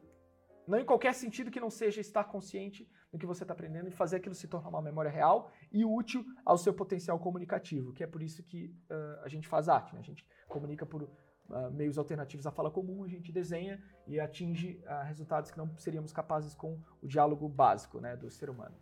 [0.67, 3.93] Não em qualquer sentido que não seja estar consciente do que você está aprendendo e
[3.93, 8.07] fazer aquilo se tornar uma memória real e útil ao seu potencial comunicativo, que é
[8.07, 8.75] por isso que
[9.23, 10.01] a gente faz arte, né?
[10.01, 11.05] A gente comunica por
[11.49, 15.77] uh, meios alternativos à fala comum, a gente desenha e atinge uh, resultados que não
[15.77, 18.75] seríamos capazes com o diálogo básico né, do ser humano.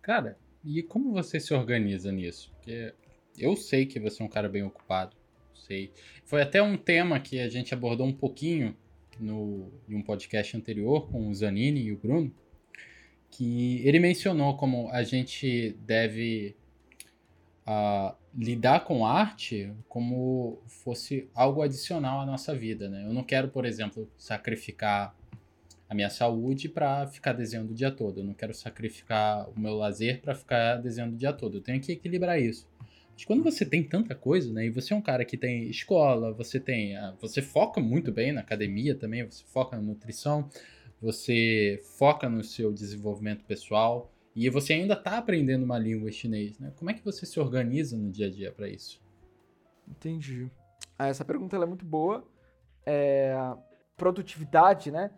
[0.00, 2.50] Cara, e como você se organiza nisso?
[2.52, 2.94] Porque
[3.36, 5.16] eu sei que você é um cara bem ocupado,
[5.54, 5.92] sei.
[6.24, 8.76] Foi até um tema que a gente abordou um pouquinho
[9.18, 12.32] no, em um podcast anterior com o Zanini e o Bruno,
[13.30, 16.54] que ele mencionou como a gente deve
[17.66, 23.04] uh, lidar com arte como fosse algo adicional à nossa vida, né?
[23.06, 25.14] Eu não quero, por exemplo, sacrificar
[25.88, 28.20] a minha saúde para ficar desenhando o dia todo.
[28.20, 31.58] Eu não quero sacrificar o meu lazer para ficar desenhando o dia todo.
[31.58, 32.66] Eu tenho que equilibrar isso.
[33.14, 34.66] Mas quando você tem tanta coisa, né?
[34.66, 38.40] E você é um cara que tem escola, você tem, você foca muito bem na
[38.40, 40.48] academia também, você foca na nutrição,
[41.00, 44.10] você foca no seu desenvolvimento pessoal.
[44.34, 46.72] E você ainda está aprendendo uma língua chinês, né?
[46.76, 49.00] Como é que você se organiza no dia a dia para isso?
[49.86, 50.50] Entendi.
[50.98, 52.26] Ah, essa pergunta é muito boa.
[52.86, 53.36] é,
[53.96, 55.10] produtividade, né?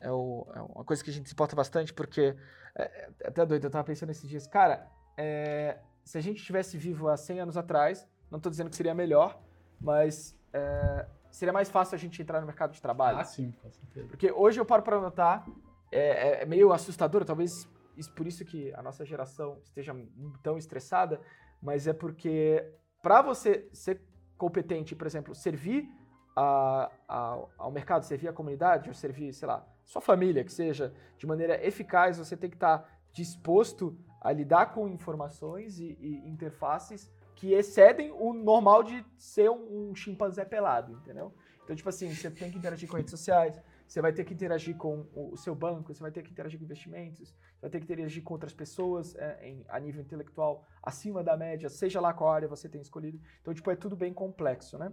[0.00, 2.36] É, o, é, uma coisa que a gente se importa bastante, porque.
[2.76, 4.46] É, é até doido, eu tava pensando esses dias.
[4.46, 5.78] Cara, é,
[6.10, 9.40] se a gente estivesse vivo há 100 anos atrás, não tô dizendo que seria melhor,
[9.80, 13.18] mas é, seria mais fácil a gente entrar no mercado de trabalho.
[13.18, 14.08] Ah, sim, com certeza.
[14.08, 15.46] Porque hoje eu paro para notar,
[15.92, 19.94] é, é, meio assustador, talvez isso, por isso que a nossa geração esteja
[20.42, 21.20] tão estressada,
[21.62, 22.68] mas é porque
[23.00, 24.02] para você ser
[24.36, 25.88] competente, por exemplo, servir
[26.34, 30.92] a, a, ao mercado, servir a comunidade, ou servir, sei lá, sua família, que seja
[31.16, 36.28] de maneira eficaz, você tem que estar tá disposto a lidar com informações e, e
[36.28, 41.32] interfaces que excedem o normal de ser um, um, chimpanzé pelado, entendeu?
[41.64, 44.76] Então, tipo assim, você tem que interagir com redes sociais, você vai ter que interagir
[44.76, 48.22] com o, seu banco, você vai ter que interagir com investimentos, vai ter que interagir
[48.22, 52.46] com outras pessoas é, em, a nível intelectual acima da média, seja lá qual área
[52.46, 53.18] você tem escolhido.
[53.40, 54.92] Então, tipo, é tudo bem complexo, né?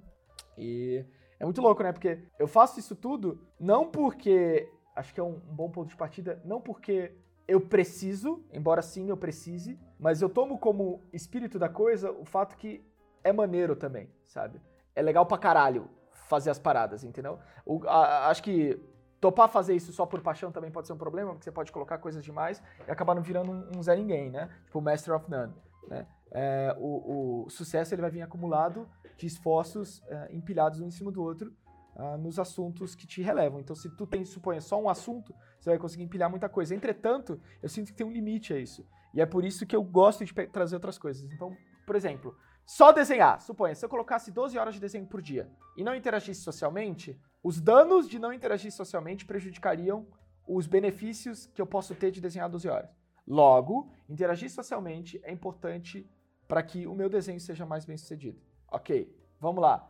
[0.57, 1.05] E
[1.39, 1.91] é muito louco, né?
[1.91, 4.71] Porque eu faço isso tudo não porque.
[4.95, 7.13] Acho que é um, um bom ponto de partida, não porque
[7.47, 12.57] eu preciso, embora sim eu precise, mas eu tomo como espírito da coisa o fato
[12.57, 12.85] que
[13.23, 14.61] é maneiro também, sabe?
[14.95, 17.39] É legal pra caralho fazer as paradas, entendeu?
[17.65, 18.79] O, a, acho que
[19.21, 21.97] topar fazer isso só por paixão também pode ser um problema, porque você pode colocar
[21.97, 24.49] coisas demais e acabar não virando um, um Zé Ninguém, né?
[24.65, 25.53] Tipo, Master of None,
[25.87, 26.05] né?
[26.31, 31.09] É, o, o, sucesso ele vai vir acumulado de esforços é, empilhados um em cima
[31.09, 31.53] do outro
[31.97, 33.59] uh, nos assuntos que te relevam.
[33.59, 36.73] Então, se tu tem, suponha, só um assunto, você vai conseguir empilhar muita coisa.
[36.73, 38.85] Entretanto, eu sinto que tem um limite a isso.
[39.13, 41.29] E é por isso que eu gosto de trazer outras coisas.
[41.31, 43.41] Então, por exemplo, só desenhar.
[43.41, 47.59] Suponha, se eu colocasse 12 horas de desenho por dia e não interagisse socialmente, os
[47.59, 50.05] danos de não interagir socialmente prejudicariam
[50.47, 52.89] os benefícios que eu posso ter de desenhar 12 horas.
[53.25, 56.09] Logo, interagir socialmente é importante
[56.47, 58.39] para que o meu desenho seja mais bem sucedido.
[58.69, 59.89] Ok, vamos lá.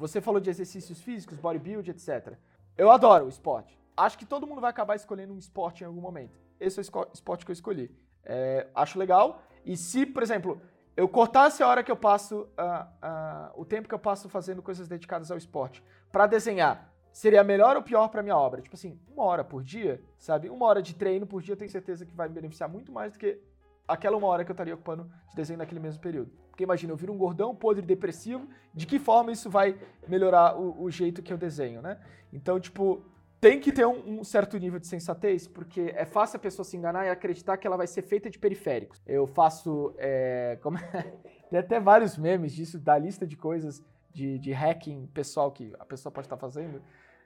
[0.00, 2.32] Você falou de exercícios físicos, bodybuilding, etc.
[2.74, 3.78] Eu adoro o esporte.
[3.94, 6.40] Acho que todo mundo vai acabar escolhendo um esporte em algum momento.
[6.58, 7.94] Esse é o esporte que eu escolhi.
[8.24, 9.42] É, acho legal.
[9.62, 10.58] E se, por exemplo,
[10.96, 14.62] eu cortasse a hora que eu passo, uh, uh, o tempo que eu passo fazendo
[14.62, 18.62] coisas dedicadas ao esporte, para desenhar, seria melhor ou pior para minha obra?
[18.62, 20.48] Tipo assim, uma hora por dia, sabe?
[20.48, 23.12] Uma hora de treino por dia, eu tenho certeza que vai me beneficiar muito mais
[23.12, 23.38] do que
[23.86, 26.32] aquela uma hora que eu estaria ocupando de desenho naquele mesmo período.
[26.60, 30.82] Porque imagina, eu viro um gordão, podre, depressivo, de que forma isso vai melhorar o,
[30.82, 31.98] o jeito que eu desenho, né?
[32.30, 33.02] Então, tipo,
[33.40, 36.76] tem que ter um, um, certo nível de sensatez, porque é fácil a pessoa se
[36.76, 39.00] enganar e acreditar que ela vai ser feita de periféricos.
[39.06, 39.94] Eu faço.
[39.96, 41.14] É, como, é,
[41.48, 43.82] tem até vários memes disso, da lista de coisas
[44.12, 46.82] de, de hacking pessoal que a pessoa pode estar fazendo.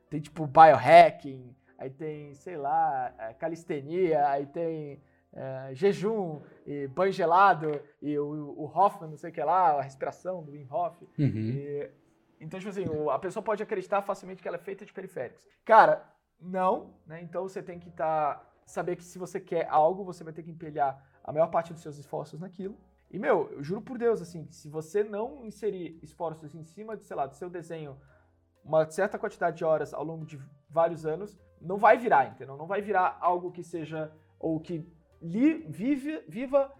[0.08, 5.02] Tem tipo biohacking, aí tem, sei lá, é, calistenia, aí tem
[5.34, 9.82] é, jejum, e banho gelado, e o, o Hoffman, não sei o que lá, a
[9.82, 11.02] respiração do Wim Hof.
[11.18, 11.50] Uhum.
[11.50, 11.90] E,
[12.40, 15.46] então, tipo assim, a pessoa pode acreditar facilmente que ela é feita de periféricos.
[15.64, 16.04] Cara,
[16.40, 17.22] não, né?
[17.22, 17.90] Então você tem que.
[17.90, 21.72] Tá, saber que se você quer algo, você vai ter que empelhar a maior parte
[21.72, 22.76] dos seus esforços naquilo.
[23.10, 27.04] E, meu, eu juro por Deus, assim, se você não inserir esforços em cima, de,
[27.04, 27.96] sei lá, do seu desenho,
[28.64, 32.56] uma certa quantidade de horas ao longo de vários anos, não vai virar, entendeu?
[32.56, 34.90] Não vai virar algo que seja, ou que
[35.24, 36.70] li, vive, viva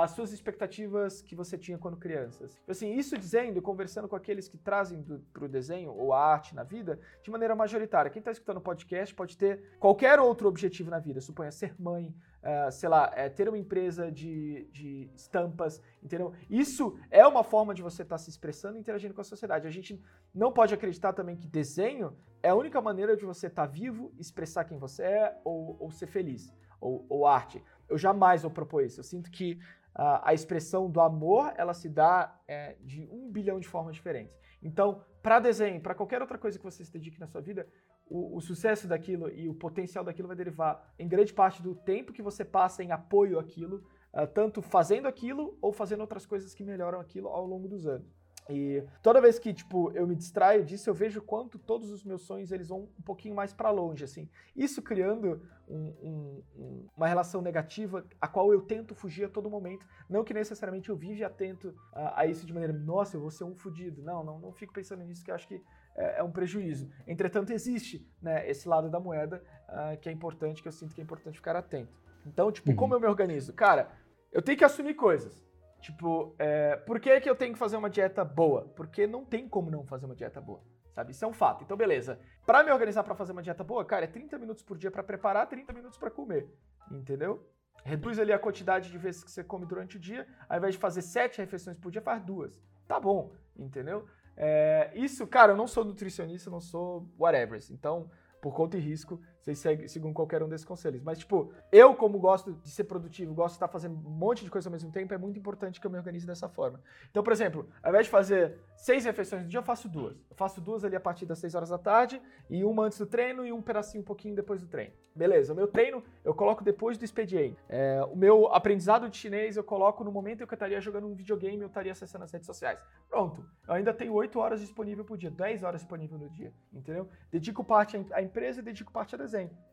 [0.00, 2.58] as suas expectativas que você tinha quando crianças.
[2.66, 6.62] Assim, isso dizendo, conversando com aqueles que trazem para o desenho ou a arte na
[6.62, 8.10] vida de maneira majoritária.
[8.10, 12.14] Quem está escutando o podcast pode ter qualquer outro objetivo na vida, suponha ser mãe,
[12.42, 16.32] uh, sei lá, é, ter uma empresa de, de estampas, entendeu?
[16.48, 19.66] Isso é uma forma de você estar tá se expressando e interagindo com a sociedade.
[19.66, 20.02] A gente
[20.34, 24.10] não pode acreditar também que desenho é a única maneira de você estar tá vivo,
[24.18, 28.84] expressar quem você é ou, ou ser feliz, ou, ou arte eu jamais vou propor
[28.84, 29.00] isso.
[29.00, 29.58] Eu sinto que
[29.96, 34.36] uh, a expressão do amor, ela se dá é, de um bilhão de formas diferentes.
[34.62, 37.66] Então, para desenho, para qualquer outra coisa que você se dedique na sua vida,
[38.06, 42.12] o, o, sucesso daquilo e o potencial daquilo vai derivar em grande parte do tempo
[42.12, 46.64] que você passa em apoio àquilo, uh, tanto fazendo aquilo ou fazendo outras coisas que
[46.64, 48.21] melhoram aquilo ao longo dos anos.
[48.52, 52.22] E toda vez que, tipo, eu me distraio disso, eu vejo quanto todos os meus
[52.22, 54.28] sonhos, eles vão um pouquinho mais para longe, assim.
[54.54, 59.86] Isso criando um, um, uma relação negativa, a qual eu tento fugir a todo momento.
[60.08, 63.44] Não que necessariamente eu vive atento a, a isso de maneira, nossa, eu vou ser
[63.44, 64.02] um fudido.
[64.02, 65.62] Não, não, não fico pensando nisso, que eu acho que
[65.96, 66.90] é, é um prejuízo.
[67.06, 71.00] Entretanto, existe, né, esse lado da moeda uh, que é importante, que eu sinto que
[71.00, 71.98] é importante ficar atento.
[72.26, 72.76] Então, tipo, uhum.
[72.76, 73.52] como eu me organizo?
[73.52, 73.90] Cara,
[74.30, 75.42] eu tenho que assumir coisas.
[75.82, 78.72] Tipo, é, por que, que eu tenho que fazer uma dieta boa?
[78.76, 80.62] Porque não tem como não fazer uma dieta boa,
[80.92, 81.10] sabe?
[81.10, 81.64] Isso é um fato.
[81.64, 82.20] Então, beleza.
[82.46, 85.02] Para me organizar para fazer uma dieta boa, cara, é 30 minutos por dia para
[85.02, 86.48] preparar, 30 minutos para comer,
[86.88, 87.44] entendeu?
[87.84, 90.80] Reduz ali a quantidade de vezes que você come durante o dia, ao invés de
[90.80, 92.62] fazer 7 refeições por dia, faz duas.
[92.86, 94.06] Tá bom, entendeu?
[94.36, 97.60] É, isso, cara, eu não sou nutricionista, não sou whatever.
[97.72, 98.08] Então,
[98.40, 101.02] por conta e risco, vocês sigam qualquer um desses conselhos.
[101.02, 104.50] Mas, tipo, eu, como gosto de ser produtivo, gosto de estar fazendo um monte de
[104.50, 106.80] coisa ao mesmo tempo, é muito importante que eu me organize dessa forma.
[107.10, 110.16] Então, por exemplo, ao invés de fazer seis refeições no dia, eu faço duas.
[110.30, 113.06] Eu faço duas ali a partir das seis horas da tarde, e uma antes do
[113.06, 114.92] treino e um pedacinho um pouquinho depois do treino.
[115.14, 117.56] Beleza, o meu treino eu coloco depois do expediente.
[117.68, 121.06] É, o meu aprendizado de chinês eu coloco no momento em que eu estaria jogando
[121.06, 122.82] um videogame, eu estaria acessando as redes sociais.
[123.10, 127.08] Pronto, eu ainda tenho oito horas disponível por dia, dez horas disponível no dia, entendeu?
[127.30, 129.18] Dedico parte à empresa e dedico parte a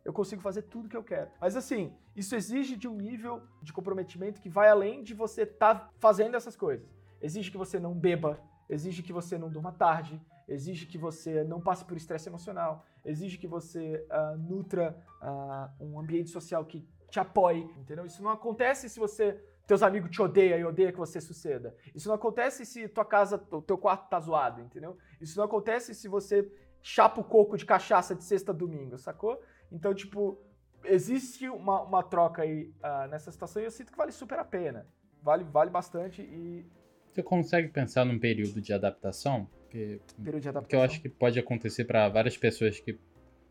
[0.03, 1.29] Eu consigo fazer tudo que eu quero.
[1.39, 5.75] Mas assim, isso exige de um nível de comprometimento que vai além de você estar
[5.75, 6.87] tá fazendo essas coisas.
[7.21, 8.39] Exige que você não beba,
[8.69, 13.37] exige que você não durma tarde, exige que você não passe por estresse emocional, exige
[13.37, 18.05] que você uh, nutra uh, um ambiente social que te apoie, entendeu?
[18.05, 19.39] Isso não acontece se você
[19.69, 21.75] teus amigos te odeiam e odeia que você suceda.
[21.93, 24.97] Isso não acontece se tua casa, o teu quarto tá zoado, entendeu?
[25.21, 26.51] Isso não acontece se você
[26.81, 29.41] chapa o coco de cachaça de sexta a domingo, sacou?
[29.71, 30.39] Então, tipo,
[30.83, 34.43] existe uma, uma troca aí uh, nessa situação e eu sinto que vale super a
[34.43, 34.87] pena.
[35.21, 36.65] Vale, vale bastante e.
[37.11, 39.47] Você consegue pensar num período de adaptação?
[39.69, 40.69] Que, período de adaptação.
[40.69, 42.97] Que eu acho que pode acontecer para várias pessoas que,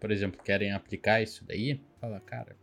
[0.01, 1.81] por exemplo, querem aplicar isso daí.
[2.01, 2.57] Fala, cara,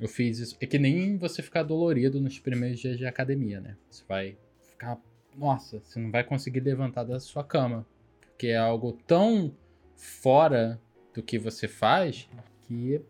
[0.00, 0.56] eu fiz isso.
[0.60, 3.76] É que nem você ficar dolorido nos primeiros dias de academia, né?
[3.90, 5.00] Você vai ficar.
[5.34, 7.86] Nossa, você não vai conseguir levantar da sua cama.
[8.20, 9.54] Porque é algo tão
[9.96, 10.80] fora
[11.14, 12.28] do que você faz
[12.62, 13.00] que,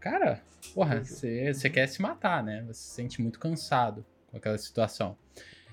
[0.00, 0.42] cara,
[0.74, 2.64] porra, você quer se matar, né?
[2.66, 5.16] Você se sente muito cansado com aquela situação.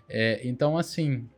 [0.08, 1.30] É, então, assim,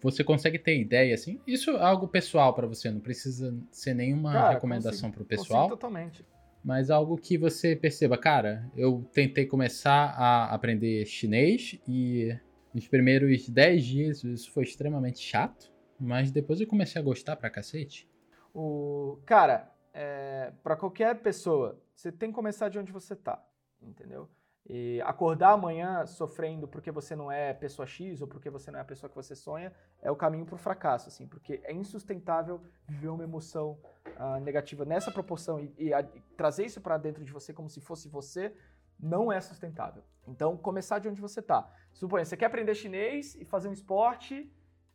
[0.00, 4.32] você consegue ter ideia, assim, isso é algo pessoal para você, não precisa ser nenhuma
[4.32, 5.68] cara, recomendação para o pessoal.
[5.68, 6.24] totalmente.
[6.64, 12.34] Mas algo que você perceba, cara, eu tentei começar a aprender chinês e
[12.72, 17.50] nos primeiros 10 dias isso foi extremamente chato, mas depois eu comecei a gostar pra
[17.50, 18.08] cacete.
[18.54, 23.42] O cara, é, para qualquer pessoa, você tem que começar de onde você tá,
[23.80, 24.28] entendeu?
[24.68, 28.82] E acordar amanhã sofrendo porque você não é pessoa X ou porque você não é
[28.82, 32.60] a pessoa que você sonha é o caminho para o fracasso, assim, porque é insustentável
[32.86, 33.78] viver uma emoção
[34.18, 37.68] uh, negativa nessa proporção e, e, a, e trazer isso para dentro de você como
[37.68, 38.54] se fosse você
[39.00, 40.04] não é sustentável.
[40.28, 41.68] Então, começar de onde você tá.
[41.92, 44.48] Suponha, você quer aprender chinês e fazer um esporte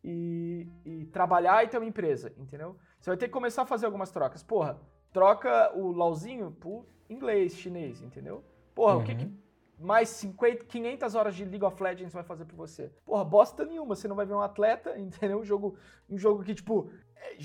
[0.10, 2.78] e, e trabalhar e ter uma empresa, entendeu?
[2.98, 4.42] Você vai ter que começar a fazer algumas trocas.
[4.42, 4.80] Porra,
[5.12, 8.42] troca o LOLzinho por inglês, chinês, entendeu?
[8.74, 9.02] Porra, uhum.
[9.02, 9.38] o que, que uhum.
[9.78, 12.90] mais 50, 500 horas de League of Legends vai fazer por você?
[13.04, 13.96] Porra, bosta nenhuma.
[13.96, 15.40] Você não vai ver um atleta, entendeu?
[15.40, 15.76] Um jogo,
[16.10, 16.90] um jogo que, tipo,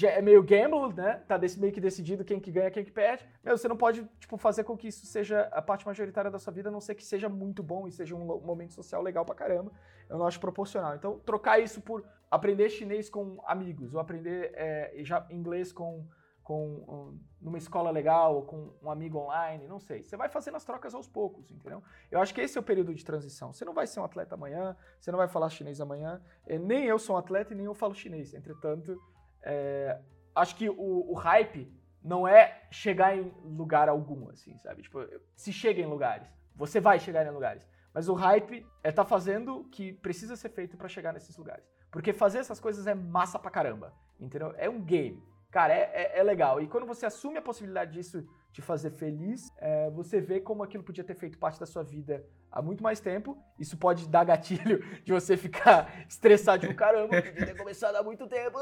[0.00, 1.20] é, é meio gamble, né?
[1.26, 3.26] Tá desse, meio que decidido quem que ganha, quem que perde.
[3.42, 6.52] Meu, você não pode, tipo, fazer com que isso seja a parte majoritária da sua
[6.52, 9.34] vida, a não ser que seja muito bom e seja um momento social legal pra
[9.34, 9.72] caramba.
[10.08, 10.94] Eu não acho proporcional.
[10.94, 16.08] Então, trocar isso por aprender chinês com amigos, ou aprender é, já inglês com,
[16.42, 20.02] com um, numa escola legal, ou com um amigo online, não sei.
[20.02, 21.82] Você vai fazendo as trocas aos poucos, entendeu?
[22.10, 23.52] Eu acho que esse é o período de transição.
[23.52, 26.22] Você não vai ser um atleta amanhã, você não vai falar chinês amanhã.
[26.46, 28.32] É, nem eu sou um atleta e nem eu falo chinês.
[28.32, 28.98] Entretanto,
[29.42, 30.00] é,
[30.34, 31.70] acho que o, o hype
[32.02, 34.80] não é chegar em lugar algum, assim, sabe?
[34.80, 35.06] Tipo,
[35.36, 36.26] se chega em lugares,
[36.56, 37.68] você vai chegar em lugares.
[37.92, 41.36] Mas o hype é estar tá fazendo o que precisa ser feito para chegar nesses
[41.36, 41.81] lugares.
[41.92, 44.54] Porque fazer essas coisas é massa pra caramba, entendeu?
[44.56, 45.22] É um game.
[45.50, 46.62] Cara, é, é, é legal.
[46.62, 50.82] E quando você assume a possibilidade disso te fazer feliz, é, você vê como aquilo
[50.82, 53.36] podia ter feito parte da sua vida há muito mais tempo.
[53.58, 58.02] Isso pode dar gatilho de você ficar estressado, tipo, caramba, eu podia ter começado há
[58.02, 58.58] muito tempo.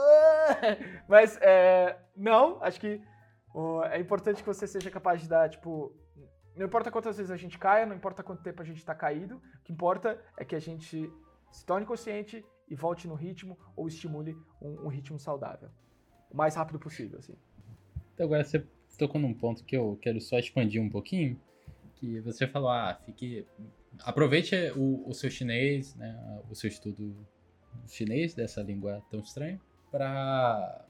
[1.09, 3.01] Mas, é, não, acho que
[3.91, 5.95] é importante que você seja capaz de dar, tipo,
[6.57, 9.37] não importa quantas vezes a gente caia, não importa quanto tempo a gente está caído,
[9.37, 11.13] o que importa é que a gente
[11.51, 15.69] se torne consciente e volte no ritmo ou estimule um, um ritmo saudável.
[16.31, 17.35] O mais rápido possível, assim.
[18.15, 18.65] Então agora você
[18.97, 21.39] tocou num ponto que eu quero só expandir um pouquinho,
[21.97, 23.45] que você falou, ah, fique...
[24.05, 27.17] Aproveite o, o seu chinês, né, o seu estudo
[27.89, 29.61] chinês, dessa língua tão estranha,
[29.91, 30.87] para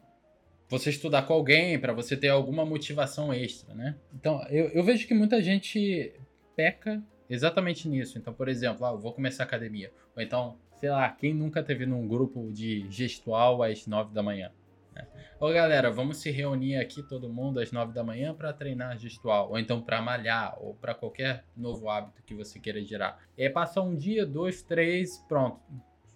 [0.68, 3.96] você estudar com alguém, para você ter alguma motivação extra, né?
[4.14, 6.12] Então, eu, eu vejo que muita gente
[6.54, 8.18] peca exatamente nisso.
[8.18, 9.90] Então, por exemplo, ah, vou começar a academia.
[10.14, 14.50] Ou então, sei lá, quem nunca teve num grupo de gestual às 9 da manhã?
[14.94, 15.06] Né?
[15.38, 19.50] Ô galera, vamos se reunir aqui todo mundo às 9 da manhã para treinar gestual,
[19.50, 23.18] ou então para malhar, ou para qualquer novo hábito que você queira gerar.
[23.36, 25.60] E aí passa um dia, dois, três, pronto,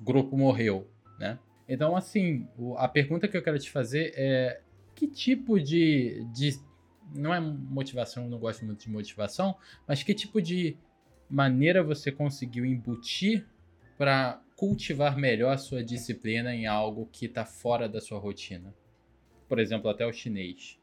[0.00, 1.38] o grupo morreu, né?
[1.68, 4.60] Então, assim, a pergunta que eu quero te fazer é
[4.94, 6.58] que tipo de, de
[7.14, 9.56] não é motivação, não gosto muito de motivação,
[9.86, 10.76] mas que tipo de
[11.28, 13.46] maneira você conseguiu embutir
[13.96, 18.74] para cultivar melhor a sua disciplina em algo que está fora da sua rotina?
[19.48, 20.78] Por exemplo, até o chinês.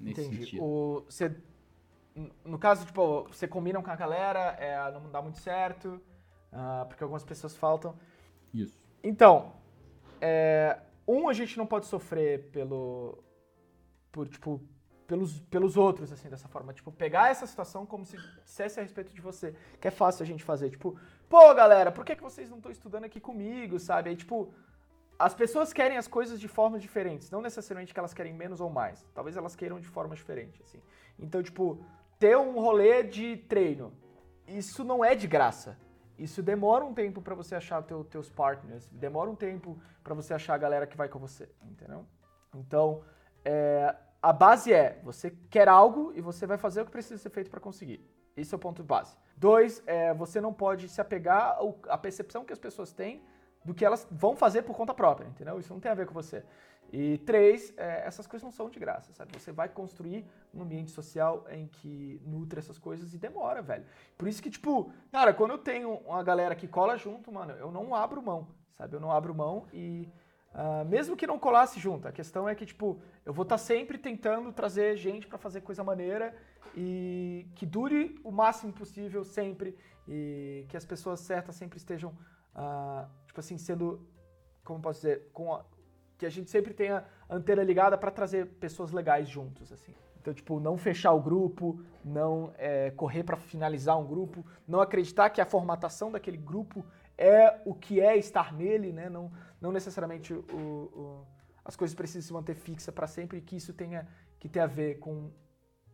[0.00, 0.44] Nesse Entendi.
[0.44, 0.62] sentido.
[0.62, 1.34] O, você,
[2.44, 6.00] no caso, tipo, você combina com a galera, é, não dá muito certo,
[6.52, 7.96] ah, porque algumas pessoas faltam.
[8.52, 8.78] Isso.
[9.02, 9.54] Então,
[10.20, 13.22] é, um, a gente não pode sofrer pelo.
[14.10, 14.60] Por, tipo,
[15.06, 16.72] pelos, pelos outros, assim, dessa forma.
[16.72, 19.54] Tipo, pegar essa situação como se dissesse a respeito de você.
[19.80, 20.70] Que é fácil a gente fazer.
[20.70, 20.98] Tipo,
[21.32, 24.10] pô, galera, por que, que vocês não estão estudando aqui comigo, sabe?
[24.10, 24.52] Aí, tipo,
[25.18, 27.30] as pessoas querem as coisas de formas diferentes.
[27.30, 29.02] Não necessariamente que elas querem menos ou mais.
[29.14, 30.78] Talvez elas queiram de forma diferente, assim.
[31.18, 31.82] Então, tipo,
[32.18, 33.94] ter um rolê de treino.
[34.46, 35.78] Isso não é de graça.
[36.18, 38.86] Isso demora um tempo pra você achar teu, teus partners.
[38.92, 42.04] Demora um tempo pra você achar a galera que vai com você, entendeu?
[42.54, 43.02] Então,
[43.42, 47.30] é, a base é, você quer algo e você vai fazer o que precisa ser
[47.30, 48.06] feito pra conseguir.
[48.36, 49.16] Esse é o ponto base.
[49.36, 51.58] Dois, é, você não pode se apegar
[51.88, 53.22] à percepção que as pessoas têm
[53.64, 55.58] do que elas vão fazer por conta própria, entendeu?
[55.58, 56.44] Isso não tem a ver com você.
[56.92, 59.32] E três, é, essas coisas não são de graça, sabe?
[59.38, 63.86] Você vai construir um ambiente social em que nutre essas coisas e demora, velho.
[64.18, 67.72] Por isso que, tipo, cara, quando eu tenho uma galera que cola junto, mano, eu
[67.72, 68.94] não abro mão, sabe?
[68.94, 70.08] Eu não abro mão e.
[70.54, 73.96] ah, mesmo que não colasse junto, a questão é que, tipo, eu vou estar sempre
[73.98, 76.34] tentando trazer gente pra fazer coisa maneira
[76.76, 79.76] e que dure o máximo possível sempre
[80.08, 82.12] e que as pessoas certas sempre estejam,
[82.54, 84.06] ah, tipo assim, sendo,
[84.64, 85.64] como posso dizer, com a-
[86.18, 89.94] que a gente sempre tenha a antena ligada pra trazer pessoas legais juntos, assim.
[90.20, 95.30] Então, tipo, não fechar o grupo, não é, correr pra finalizar um grupo, não acreditar
[95.30, 96.84] que a formatação daquele grupo
[97.16, 99.08] é o que é estar nele, né?
[99.08, 101.26] Não, não necessariamente o, o-
[101.64, 104.08] as coisas precisam se manter fixas pra sempre e que isso tenha
[104.38, 105.30] que ter a ver com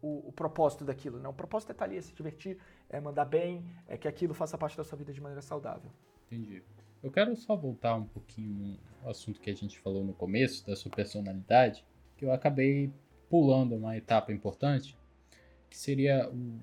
[0.01, 1.29] o, o propósito daquilo, né?
[1.29, 2.59] O propósito é estar ali, é se divertir,
[2.89, 5.91] é mandar bem, é que aquilo faça parte da sua vida de maneira saudável.
[6.27, 6.63] Entendi.
[7.03, 10.75] Eu quero só voltar um pouquinho no assunto que a gente falou no começo, da
[10.75, 11.85] sua personalidade,
[12.17, 12.91] que eu acabei
[13.29, 14.97] pulando uma etapa importante,
[15.69, 16.59] que seria o,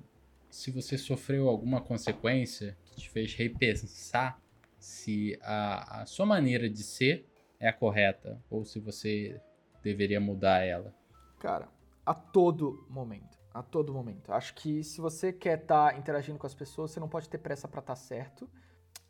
[0.50, 4.42] se você sofreu alguma consequência que te fez repensar
[4.78, 7.28] se a, a sua maneira de ser
[7.60, 9.40] é a correta, ou se você
[9.84, 10.94] deveria mudar ela.
[11.40, 11.68] Cara,
[12.06, 13.38] a todo momento.
[13.54, 14.34] A todo momento.
[14.34, 17.68] Acho que se você quer estar interagindo com as pessoas, você não pode ter pressa
[17.68, 18.50] pra estar certo.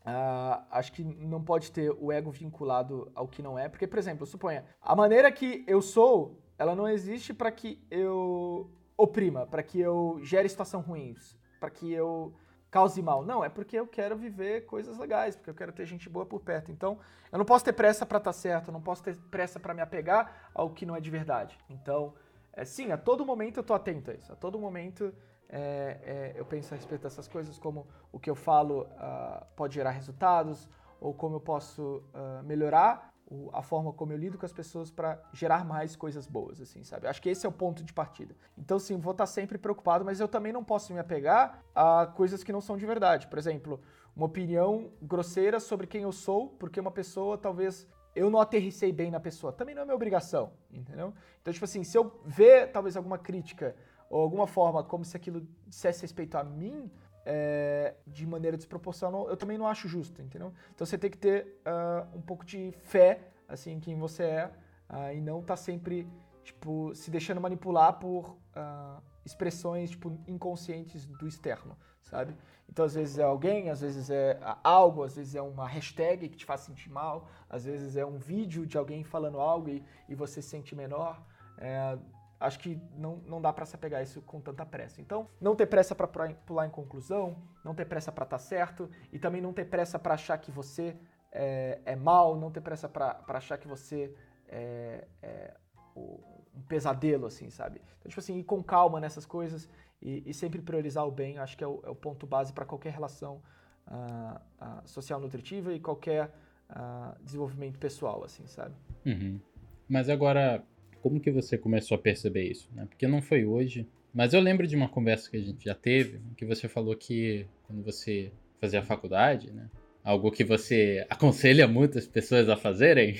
[0.05, 3.67] Ah, acho que não pode ter o ego vinculado ao que não é.
[3.67, 8.69] Porque, por exemplo, suponha, a maneira que eu sou, ela não existe pra que eu
[8.95, 12.33] oprima, pra que eu gere situação ruins, pra que eu
[12.75, 13.23] cause mal.
[13.23, 16.41] Não, é porque eu quero viver coisas legais, porque eu quero ter gente boa por
[16.41, 16.73] perto.
[16.73, 16.99] Então,
[17.31, 19.81] eu não posso ter pressa pra estar certo, eu não posso ter pressa pra me
[19.81, 21.57] apegar ao que não é de verdade.
[21.69, 22.13] Então,
[22.51, 24.29] é, sim, a todo momento eu tô atento a isso.
[24.29, 25.13] A todo momento
[25.47, 29.75] é, é, eu penso a respeito dessas coisas, como o que eu falo ah, pode
[29.75, 30.67] gerar resultados,
[30.99, 34.91] ou como eu posso ah, melhorar o- a forma como eu lido com as pessoas
[34.91, 37.07] para gerar mais coisas boas, assim, sabe?
[37.07, 38.35] Acho que esse é o ponto de partida.
[38.57, 42.43] Então, sim, vou estar sempre preocupado, mas eu também não posso me apegar a coisas
[42.43, 43.27] que não são de verdade.
[43.27, 43.79] Por exemplo,
[44.15, 49.11] uma opinião grosseira sobre quem eu sou, porque uma pessoa talvez eu não aterricei bem
[49.11, 49.51] na pessoa.
[49.51, 51.13] Também não é minha obrigação, entendeu?
[51.41, 53.75] Então, tipo assim, se eu ver talvez alguma crítica
[54.09, 56.89] ou alguma forma como se aquilo dissesse respeito a mim
[57.25, 60.53] é, de maneira desproporcional, eu também não acho justo, entendeu?
[60.73, 64.51] Então você tem que ter ah, um pouco de fé, assim, em quem você é
[64.87, 66.07] ah, e não tá sempre,
[66.43, 72.35] tipo, se deixando manipular por ah, expressões, tipo, inconscientes do externo, sabe?
[72.69, 76.37] Então, às vezes é alguém, às vezes é algo, às vezes é uma hashtag que
[76.37, 80.15] te faz sentir mal, às vezes é um vídeo de alguém falando algo e, e
[80.15, 81.23] você se sente menor.
[81.57, 81.97] É,
[82.45, 85.01] acho que não, não dá pra se apegar isso com tanta pressa.
[85.01, 89.19] Então, não ter pressa pra pular em- conclusão, não ter pressa pra estar certo e
[89.19, 90.95] também não ter pressa pra achar que você
[91.31, 94.13] é, é mal, não ter pressa pra achar que você
[94.47, 95.53] é, é
[95.95, 97.81] um pesadelo, assim, sabe?
[97.99, 99.67] Então, tipo assim, ir com calma nessas coisas
[100.01, 102.65] e, e sempre priorizar o bem, acho que é o, é o ponto base para
[102.65, 103.41] qualquer relação
[103.87, 106.31] ah, ah, social nutritiva e qualquer
[106.69, 108.75] ah, desenvolvimento pessoal, assim, sabe?
[109.05, 109.39] Uhum.
[109.87, 110.63] Mas agora,
[111.05, 112.67] como que você começou a perceber isso?
[112.73, 112.87] Né?
[112.89, 113.87] Porque não foi hoje.
[114.11, 117.45] Mas eu lembro de uma conversa que a gente já teve, que você falou que
[117.67, 119.69] quando você fazia a faculdade, né?
[120.03, 123.19] Algo que você aconselha muitas pessoas a fazerem.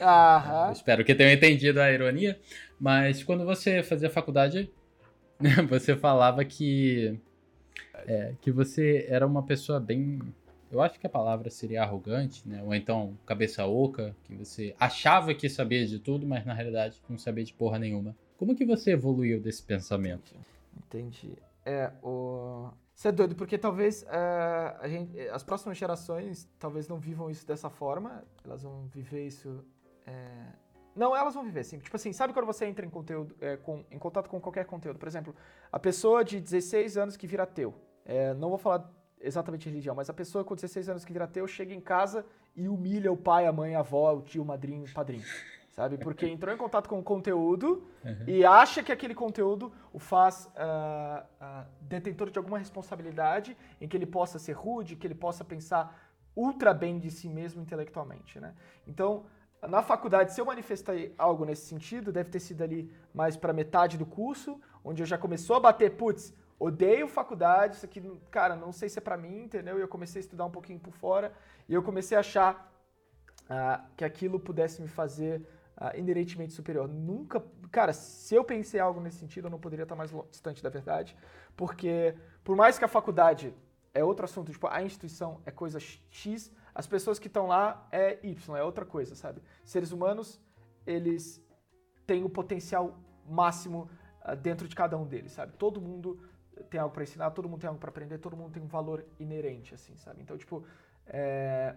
[0.00, 0.72] Aham.
[0.72, 2.40] espero que tenham entendido a ironia.
[2.80, 4.70] Mas quando você fazia faculdade,
[5.68, 7.20] você falava que,
[8.06, 10.18] é, que você era uma pessoa bem.
[10.70, 12.62] Eu acho que a palavra seria arrogante, né?
[12.62, 17.18] Ou então cabeça oca, que você achava que sabia de tudo, mas na realidade não
[17.18, 18.16] sabia de porra nenhuma.
[18.36, 20.34] Como que você evoluiu desse pensamento?
[20.76, 21.36] Entendi.
[21.64, 22.68] É, o...
[22.94, 27.46] Isso é doido, porque talvez uh, a gente, as próximas gerações talvez não vivam isso
[27.46, 29.64] dessa forma, elas vão viver isso...
[30.06, 30.26] É...
[30.94, 31.78] Não, elas vão viver assim.
[31.78, 34.98] Tipo assim, sabe quando você entra em conteúdo, é, com, em contato com qualquer conteúdo?
[34.98, 35.34] Por exemplo,
[35.70, 37.74] a pessoa de 16 anos que vira ateu.
[38.04, 38.90] É, não vou falar
[39.26, 42.24] exatamente religião, mas a pessoa com 16 anos que vira ateu chega em casa
[42.54, 45.24] e humilha o pai, a mãe, a avó, o tio, o madrinho, o padrinho.
[45.70, 45.98] Sabe?
[45.98, 48.24] Porque entrou em contato com o conteúdo uhum.
[48.26, 53.96] e acha que aquele conteúdo o faz uh, uh, detentor de alguma responsabilidade em que
[53.96, 58.54] ele possa ser rude, que ele possa pensar ultra bem de si mesmo intelectualmente, né?
[58.86, 59.24] Então,
[59.62, 63.96] na faculdade, se eu manifestei algo nesse sentido, deve ter sido ali mais para metade
[63.96, 68.00] do curso, onde eu já começou a bater, putz, odeio faculdade, isso aqui,
[68.30, 69.78] cara, não sei se é para mim, entendeu?
[69.78, 71.32] E eu comecei a estudar um pouquinho por fora
[71.68, 72.72] e eu comecei a achar
[73.44, 75.46] uh, que aquilo pudesse me fazer
[75.76, 76.88] uh, inerentemente superior.
[76.88, 80.70] Nunca, cara, se eu pensei algo nesse sentido, eu não poderia estar mais distante da
[80.70, 81.16] verdade,
[81.56, 83.54] porque por mais que a faculdade
[83.92, 88.18] é outro assunto, tipo, a instituição é coisa X, as pessoas que estão lá é
[88.22, 89.42] Y, é outra coisa, sabe?
[89.64, 90.40] Seres humanos,
[90.86, 91.42] eles
[92.06, 92.98] têm o potencial
[93.28, 93.90] máximo
[94.24, 95.52] uh, dentro de cada um deles, sabe?
[95.54, 96.20] Todo mundo
[96.70, 99.04] tem algo para ensinar, todo mundo tem algo para aprender, todo mundo tem um valor
[99.18, 100.22] inerente, assim, sabe?
[100.22, 100.64] Então, tipo,
[101.06, 101.74] é...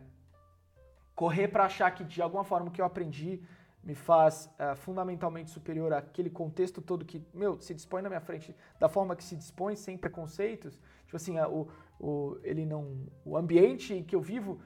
[1.15, 3.41] correr para achar que de alguma forma o que eu aprendi
[3.83, 8.55] me faz uh, fundamentalmente superior àquele contexto todo que, meu, se dispõe na minha frente
[8.77, 10.81] da forma que se dispõe, sem preconceitos.
[11.05, 14.61] Tipo assim, uh, o, o, ele não, o ambiente que eu vivo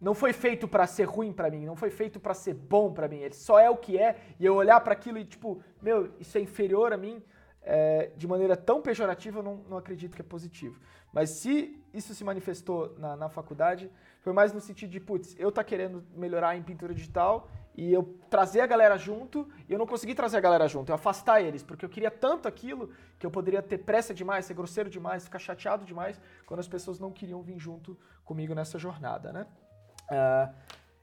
[0.00, 3.08] não foi feito para ser ruim para mim, não foi feito para ser bom para
[3.08, 3.18] mim.
[3.18, 6.36] Ele só é o que é e eu olhar para aquilo e tipo, meu, isso
[6.38, 7.22] é inferior a mim
[7.62, 10.80] é, de maneira tão pejorativa, eu não, não acredito que é positivo.
[11.12, 13.90] Mas se isso se manifestou na, na faculdade,
[14.20, 18.18] foi mais no sentido de, putz, eu tá querendo melhorar em pintura digital e eu
[18.28, 21.62] trazer a galera junto, e eu não consegui trazer a galera junto, eu afastar eles,
[21.62, 25.38] porque eu queria tanto aquilo que eu poderia ter pressa demais, ser grosseiro demais, ficar
[25.38, 29.46] chateado demais quando as pessoas não queriam vir junto comigo nessa jornada, né?
[30.10, 30.54] Uh,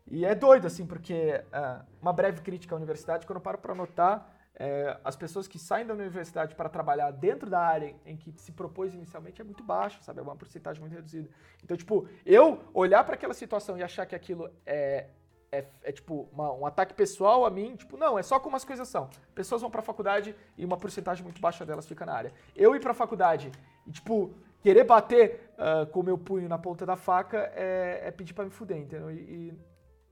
[0.10, 3.74] e é doido, assim, porque uh, uma breve crítica à universidade, quando eu paro para
[3.74, 8.34] notar, é, as pessoas que saem da universidade para trabalhar dentro da área em que
[8.38, 10.20] se propôs inicialmente é muito baixo, sabe?
[10.20, 11.30] É uma porcentagem muito reduzida.
[11.64, 15.10] Então, tipo, eu olhar para aquela situação e achar que aquilo é,
[15.51, 18.66] é, é tipo uma, um ataque pessoal a mim, tipo, não, é só como as
[18.66, 19.08] coisas são.
[19.36, 22.34] Pessoas vão para a faculdade e uma porcentagem muito baixa delas fica na área.
[22.55, 23.51] Eu ir para a faculdade
[23.86, 28.12] e, tipo, querer bater uh, com o meu punho na ponta da faca é, é
[28.12, 29.12] pedir para me fuder, entendeu?
[29.12, 29.53] E, e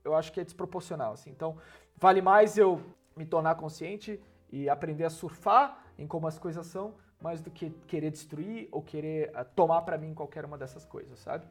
[0.04, 1.32] eu acho que é desproporcional, assim.
[1.32, 1.58] Então,
[1.98, 2.80] vale mais eu
[3.16, 4.22] me tornar consciente
[4.56, 8.82] e aprender a surfar em como as coisas são, mais do que querer destruir ou
[8.82, 11.46] querer uh, tomar para mim qualquer uma dessas coisas, sabe?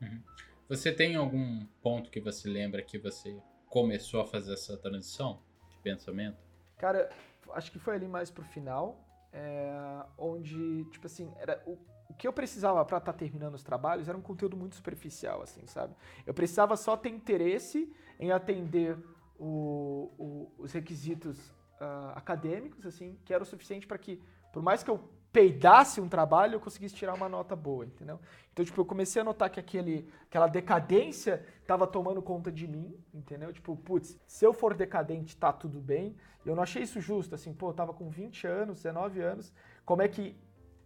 [0.00, 0.22] Uhum.
[0.66, 5.78] Você tem algum ponto que você lembra que você começou a fazer essa transição de
[5.80, 6.38] pensamento?
[6.78, 7.10] Cara,
[7.50, 9.70] acho que foi ali mais pro final, é,
[10.16, 11.78] onde, tipo assim, era o,
[12.08, 15.42] o que eu precisava para estar tá terminando os trabalhos era um conteúdo muito superficial,
[15.42, 15.94] assim, sabe?
[16.26, 18.96] Eu precisava só ter interesse em atender
[19.38, 21.52] o, o, os requisitos
[21.82, 24.22] uh, acadêmicos, assim, que era o suficiente para que,
[24.52, 24.98] por mais que eu
[25.32, 28.20] peidasse um trabalho, eu conseguisse tirar uma nota boa, entendeu?
[28.52, 32.94] Então, tipo, eu comecei a notar que aquele, aquela decadência estava tomando conta de mim,
[33.14, 33.50] entendeu?
[33.52, 36.14] Tipo, putz, se eu for decadente, tá tudo bem.
[36.44, 39.54] Eu não achei isso justo, assim, pô, eu tava com 20 anos, 19 anos,
[39.86, 40.36] como é que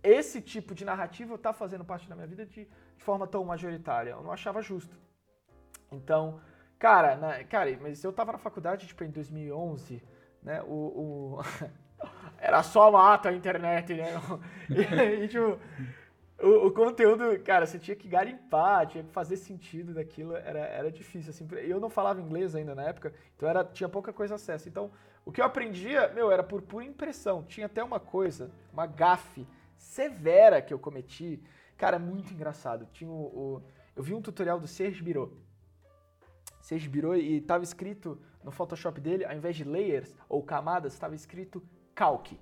[0.03, 4.11] esse tipo de narrativa tá fazendo parte da minha vida de, de forma tão majoritária?
[4.11, 4.97] Eu não achava justo.
[5.90, 6.40] Então,
[6.78, 10.01] cara, na, cara, mas eu tava na faculdade, tipo, em 2011,
[10.47, 10.62] né?
[10.62, 11.38] O.
[11.38, 11.40] o
[12.38, 14.14] era só mato a internet, né?
[14.70, 15.59] E, e tipo,
[16.38, 20.90] o, o, conteúdo, cara, você tinha que garimpar, tinha que fazer sentido daquilo, era, era
[20.90, 21.47] difícil, assim.
[21.62, 24.68] Eu não falava inglês ainda na época, então era, tinha pouca coisa acesso.
[24.68, 24.90] Então,
[25.24, 27.42] o que eu aprendia, meu, era por pura impressão.
[27.42, 31.42] Tinha até uma coisa, uma gafe severa que eu cometi,
[31.76, 32.86] cara, muito engraçado.
[32.92, 33.62] Tinha o, o
[33.97, 35.38] eu vi um tutorial do Serge Biro.
[36.61, 41.16] Serge Biro e tava escrito no Photoshop dele, ao invés de layers ou camadas, estava
[41.16, 41.61] escrito
[41.97, 42.40] calque.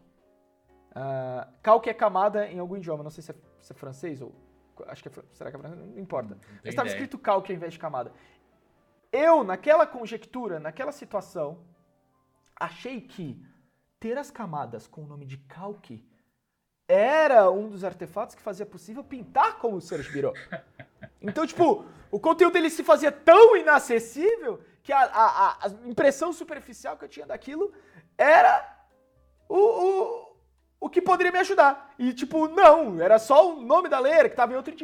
[0.91, 4.35] Uh, calque é camada em algum idioma, não sei se é, se é francês ou.
[4.87, 5.13] Acho que é.
[5.33, 5.81] Será que é francês?
[5.81, 6.37] Não importa.
[6.57, 8.13] Mas estava escrito calque ao invés de camada.
[9.11, 11.65] Eu, naquela conjectura, naquela situação,
[12.55, 13.43] achei que
[13.99, 16.07] ter as camadas com o nome de calque
[16.87, 20.33] era um dos artefatos que fazia possível pintar como o Serge Biro.
[21.27, 26.97] Então, tipo, o conteúdo dele se fazia tão inacessível que a, a, a impressão superficial
[26.97, 27.73] que eu tinha daquilo
[28.19, 28.87] era
[29.49, 30.37] o, o,
[30.79, 31.95] o que poderia me ajudar.
[31.99, 34.75] E, tipo, não, era só o nome da leira que estava em outro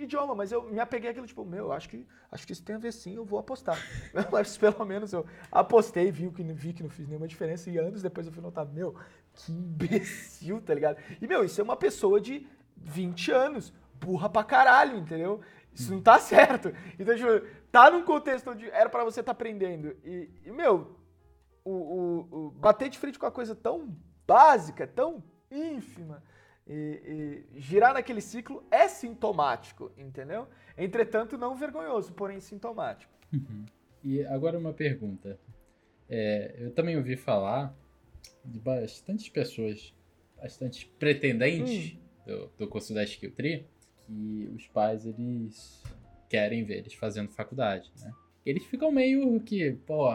[0.00, 2.78] idioma, mas eu me apeguei àquilo, tipo, meu, acho que, acho que isso tem a
[2.78, 3.76] ver sim, eu vou apostar.
[4.30, 8.00] mas pelo menos eu apostei, vi que, vi que não fiz nenhuma diferença, e anos
[8.00, 8.94] depois eu fui notar, meu,
[9.34, 10.98] que imbecil, tá ligado?
[11.20, 12.46] E, meu, isso é uma pessoa de
[12.76, 15.40] 20 anos, burra pra caralho, entendeu?
[15.78, 16.72] Isso não tá certo.
[16.98, 19.96] Então, tipo, tá num contexto onde era para você estar tá aprendendo.
[20.04, 20.96] E, e meu,
[21.64, 26.22] o, o, o, bater de frente com uma coisa tão básica, tão ínfima,
[26.66, 30.48] e, e, girar naquele ciclo é sintomático, entendeu?
[30.76, 33.12] Entretanto, não vergonhoso, porém sintomático.
[33.32, 33.64] Uhum.
[34.04, 35.38] E agora uma pergunta.
[36.08, 37.74] É, eu também ouvi falar
[38.44, 39.94] de bastantes pessoas,
[40.36, 41.98] bastante pretendentes hum.
[42.26, 43.66] do, do curso da Skill Tree,
[44.08, 45.82] que os pais eles
[46.28, 48.12] querem ver eles fazendo faculdade, né?
[48.44, 50.10] Eles ficam meio que, pô,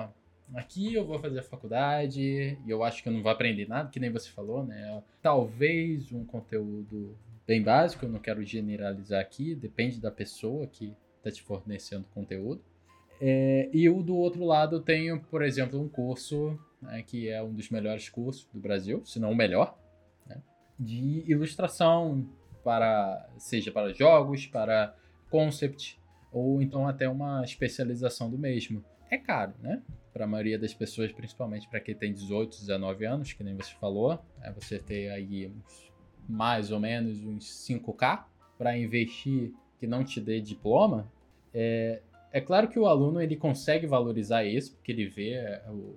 [0.56, 3.90] aqui eu vou fazer a faculdade e eu acho que eu não vou aprender nada,
[3.90, 5.02] que nem você falou, né?
[5.22, 7.16] Talvez um conteúdo
[7.46, 12.62] bem básico, eu não quero generalizar aqui, depende da pessoa que está te fornecendo conteúdo.
[13.22, 17.42] É, e o do outro lado eu tenho, por exemplo, um curso né, que é
[17.42, 19.78] um dos melhores cursos do Brasil, se não o melhor,
[20.26, 20.42] né,
[20.80, 22.28] de ilustração
[22.64, 24.96] para seja para jogos, para
[25.30, 26.00] concept
[26.32, 28.84] ou então até uma especialização do mesmo.
[29.10, 29.82] É caro, né?
[30.12, 33.74] Para a maioria das pessoas, principalmente para quem tem 18, 19 anos, que nem você
[33.80, 35.92] falou, é você ter aí uns,
[36.28, 38.26] mais ou menos uns 5k
[38.58, 41.12] para investir que não te dê diploma.
[41.54, 42.02] É,
[42.32, 45.96] é claro que o aluno ele consegue valorizar isso, porque ele vê é, o,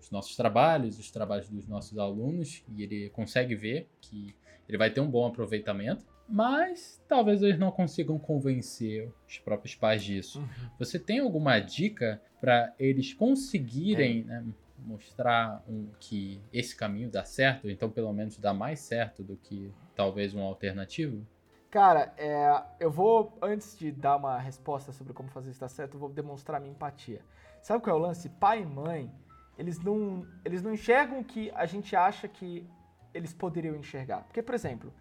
[0.00, 4.34] os nossos trabalhos, os trabalhos dos nossos alunos, e ele consegue ver que
[4.70, 10.02] ele vai ter um bom aproveitamento, mas talvez eles não consigam convencer os próprios pais
[10.02, 10.38] disso.
[10.38, 10.70] Uhum.
[10.78, 14.44] Você tem alguma dica para eles conseguirem né,
[14.78, 19.72] mostrar um, que esse caminho dá certo, então pelo menos dá mais certo do que
[19.94, 21.26] talvez um alternativo?
[21.68, 25.94] Cara, é, eu vou, antes de dar uma resposta sobre como fazer isso dar certo,
[25.94, 27.20] eu vou demonstrar minha empatia.
[27.60, 28.28] Sabe qual é o lance?
[28.28, 29.12] Pai e mãe,
[29.58, 32.66] eles não, eles não enxergam que a gente acha que
[33.12, 34.24] eles poderiam enxergar.
[34.24, 34.92] Porque, por exemplo,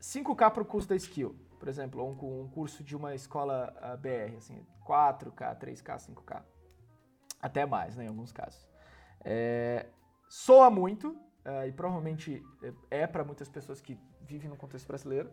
[0.00, 3.96] 5K para o curso da Skill, por exemplo, um, um curso de uma escola uh,
[3.96, 6.42] BR, assim, 4K, 3K, 5K.
[7.40, 8.68] Até mais, né, em alguns casos.
[9.24, 9.86] É,
[10.28, 12.42] soa muito, uh, e provavelmente
[12.90, 15.30] é para muitas pessoas que vivem no contexto brasileiro.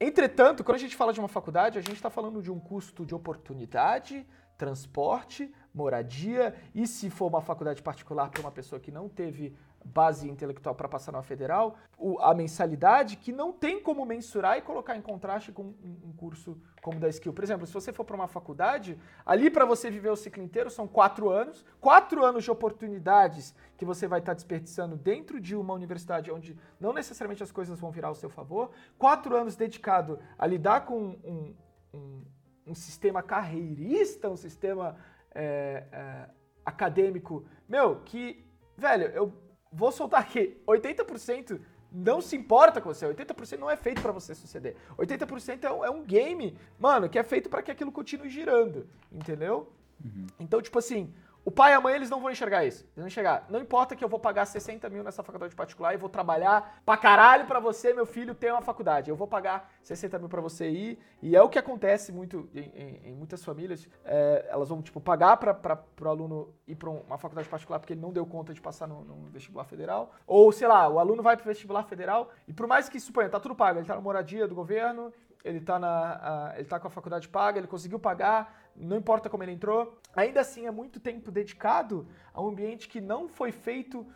[0.00, 3.04] Entretanto, quando a gente fala de uma faculdade, a gente está falando de um custo
[3.04, 4.26] de oportunidade,
[4.56, 9.56] transporte, moradia, e se for uma faculdade particular para uma pessoa que não teve
[9.88, 14.62] base intelectual para passar na federal, o, a mensalidade que não tem como mensurar e
[14.62, 17.32] colocar em contraste com um, um curso como da Skill.
[17.32, 20.70] Por exemplo, se você for para uma faculdade, ali para você viver o ciclo inteiro
[20.70, 25.56] são quatro anos, quatro anos de oportunidades que você vai estar tá desperdiçando dentro de
[25.56, 30.18] uma universidade onde não necessariamente as coisas vão virar ao seu favor, quatro anos dedicado
[30.38, 31.54] a lidar com um,
[31.94, 32.24] um,
[32.68, 34.96] um sistema carreirista, um sistema
[35.34, 36.28] é, é,
[36.64, 38.44] acadêmico, meu, que,
[38.76, 39.32] velho, eu
[39.72, 41.60] vou soltar aqui, 80%
[41.90, 44.76] não se importa com você, 80% não é feito para você suceder.
[44.98, 48.86] 80% é um, é um game, mano, que é feito para que aquilo continue girando,
[49.10, 49.72] entendeu?
[50.04, 50.26] Uhum.
[50.38, 51.12] Então, tipo assim,
[51.48, 52.84] o pai e a mãe, eles não vão enxergar isso.
[52.84, 53.46] Eles vão enxergar.
[53.48, 56.94] Não importa que eu vou pagar 60 mil nessa faculdade particular e vou trabalhar pra
[56.94, 59.08] caralho pra você, meu filho, ter uma faculdade.
[59.08, 60.98] Eu vou pagar 60 mil pra você ir.
[61.22, 63.88] E é o que acontece muito em, em, em muitas famílias.
[64.04, 67.94] É, elas vão, tipo, pagar pra, pra, pro aluno ir pra uma faculdade particular porque
[67.94, 70.12] ele não deu conta de passar no, no vestibular federal.
[70.26, 73.40] Ou, sei lá, o aluno vai pro vestibular federal e por mais que, suponha, tá
[73.40, 73.78] tudo pago.
[73.78, 75.10] Ele tá na moradia do governo,
[75.42, 79.28] ele tá, na, a, ele tá com a faculdade paga, ele conseguiu pagar, não importa
[79.28, 79.98] como ele entrou.
[80.14, 84.06] Ainda assim, é muito tempo dedicado a um ambiente que não foi feito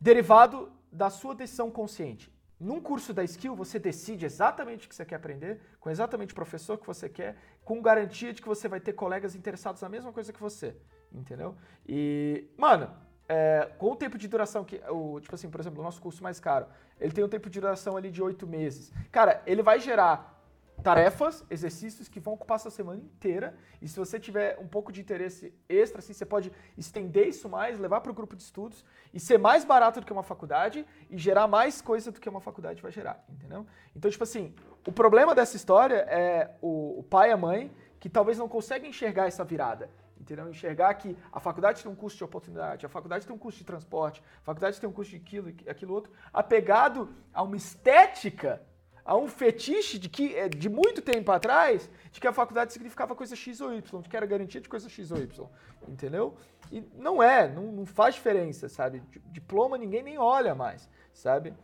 [0.00, 2.32] derivado da sua decisão consciente.
[2.58, 6.34] Num curso da Skill, você decide exatamente o que você quer aprender, com exatamente o
[6.34, 10.12] professor que você quer, com garantia de que você vai ter colegas interessados na mesma
[10.12, 10.76] coisa que você,
[11.10, 11.56] entendeu?
[11.88, 12.90] E, mano,
[13.26, 16.22] é, com o tempo de duração que, o, tipo assim, por exemplo, o nosso curso
[16.22, 16.66] mais caro,
[16.98, 18.92] ele tem um tempo de duração ali de oito meses.
[19.10, 20.39] Cara, ele vai gerar
[20.80, 23.54] tarefas, exercícios que vão ocupar sua semana inteira.
[23.80, 27.78] E se você tiver um pouco de interesse extra, assim, você pode estender isso mais,
[27.78, 31.18] levar para o grupo de estudos e ser mais barato do que uma faculdade e
[31.18, 33.66] gerar mais coisa do que uma faculdade vai gerar, entendeu?
[33.94, 34.54] Então, tipo assim,
[34.86, 38.90] o problema dessa história é o, o pai e a mãe que talvez não conseguem
[38.90, 39.90] enxergar essa virada.
[40.18, 40.50] Entendeu?
[40.50, 43.64] Enxergar que a faculdade tem um custo de oportunidade, a faculdade tem um custo de
[43.64, 48.60] transporte, a faculdade tem um custo de aquilo, aquilo outro, apegado a uma estética
[49.04, 53.14] a um fetiche de que é, de muito tempo atrás de que a faculdade significava
[53.14, 55.48] coisa X ou Y, de que era garantia de coisa X ou Y,
[55.88, 56.36] entendeu?
[56.70, 59.02] E não é, não, não faz diferença, sabe?
[59.26, 61.54] Diploma ninguém nem olha mais, sabe?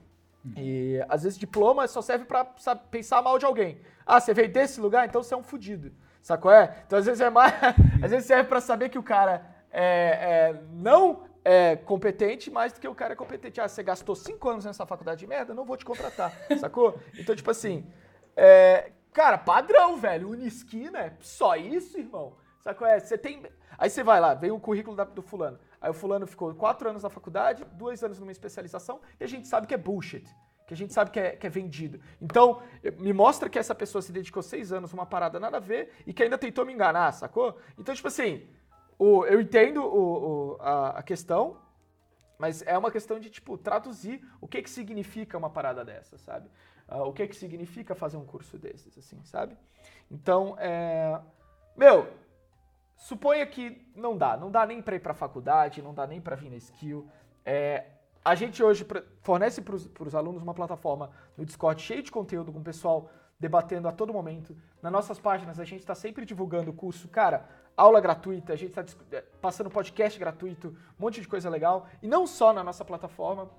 [0.45, 0.53] Uhum.
[0.57, 2.45] E às vezes diploma só serve para
[2.91, 3.81] pensar mal de alguém.
[4.05, 5.93] Ah, você veio desse lugar, então você é um fudido.
[6.23, 6.51] Sacou?
[6.51, 6.83] É?
[6.87, 7.53] Então às vezes é mais.
[8.03, 9.83] às vezes serve para saber que o cara é,
[10.53, 13.61] é, não é competente mais do que o cara é competente.
[13.61, 16.99] Ah, você gastou cinco anos nessa faculdade de merda, não vou te contratar, sacou?
[17.17, 17.87] Então, tipo assim,
[18.37, 20.29] é, cara, padrão, velho.
[20.31, 22.37] Unisquina é só isso, irmão.
[22.61, 22.87] Sacou?
[22.87, 23.45] É, você tem.
[23.79, 25.59] Aí você vai lá, vem o currículo da- do fulano.
[25.81, 29.47] Aí o fulano ficou quatro anos na faculdade, dois anos numa especialização, e a gente
[29.47, 30.27] sabe que é bullshit.
[30.67, 32.01] Que a gente sabe que é, que é vendido.
[32.21, 32.61] Então,
[32.99, 36.13] me mostra que essa pessoa se dedicou seis anos numa parada nada a ver e
[36.13, 37.57] que ainda tentou me enganar, sacou?
[37.79, 38.49] Então, tipo assim,
[38.99, 41.59] o, eu entendo o- o- a, a questão,
[42.39, 46.51] mas é uma questão de, tipo, traduzir o que que significa uma parada dessa, sabe?
[46.89, 49.57] Ah, o que que significa fazer um curso desses, assim, sabe?
[50.11, 51.21] Então, é...
[51.77, 52.09] Meu,
[52.97, 54.37] suponha que não dá.
[54.37, 57.09] Não dá nem pra ir pra faculdade, não dá nem pra vir na skill.
[57.45, 57.87] É,
[58.25, 58.87] a gente hoje
[59.23, 63.89] fornece para os alunos uma plataforma no Discord cheio de conteúdo, com o pessoal debatendo
[63.89, 64.57] a todo momento.
[64.81, 67.09] Nas nossas páginas, a gente está sempre divulgando o curso.
[67.09, 71.87] Cara, aula gratuita, a gente está passando podcast gratuito, um monte de coisa legal.
[72.03, 73.51] E não só na nossa plataforma,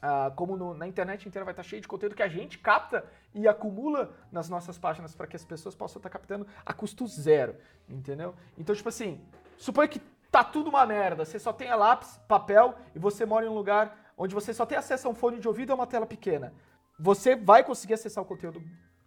[0.00, 3.04] ah, como no- na internet inteira vai estar cheio de conteúdo que a gente capta
[3.34, 7.56] e acumula nas nossas páginas para que as pessoas possam estar captando a custo zero,
[7.88, 8.34] entendeu?
[8.56, 9.20] Então, tipo assim,
[9.56, 10.00] suponha que
[10.30, 14.12] tá tudo uma merda, você só tem lápis, papel e você mora em um lugar
[14.16, 16.52] onde você só tem acesso a um fone de ouvido e uma tela pequena.
[16.98, 18.62] Você vai conseguir acessar o conteúdo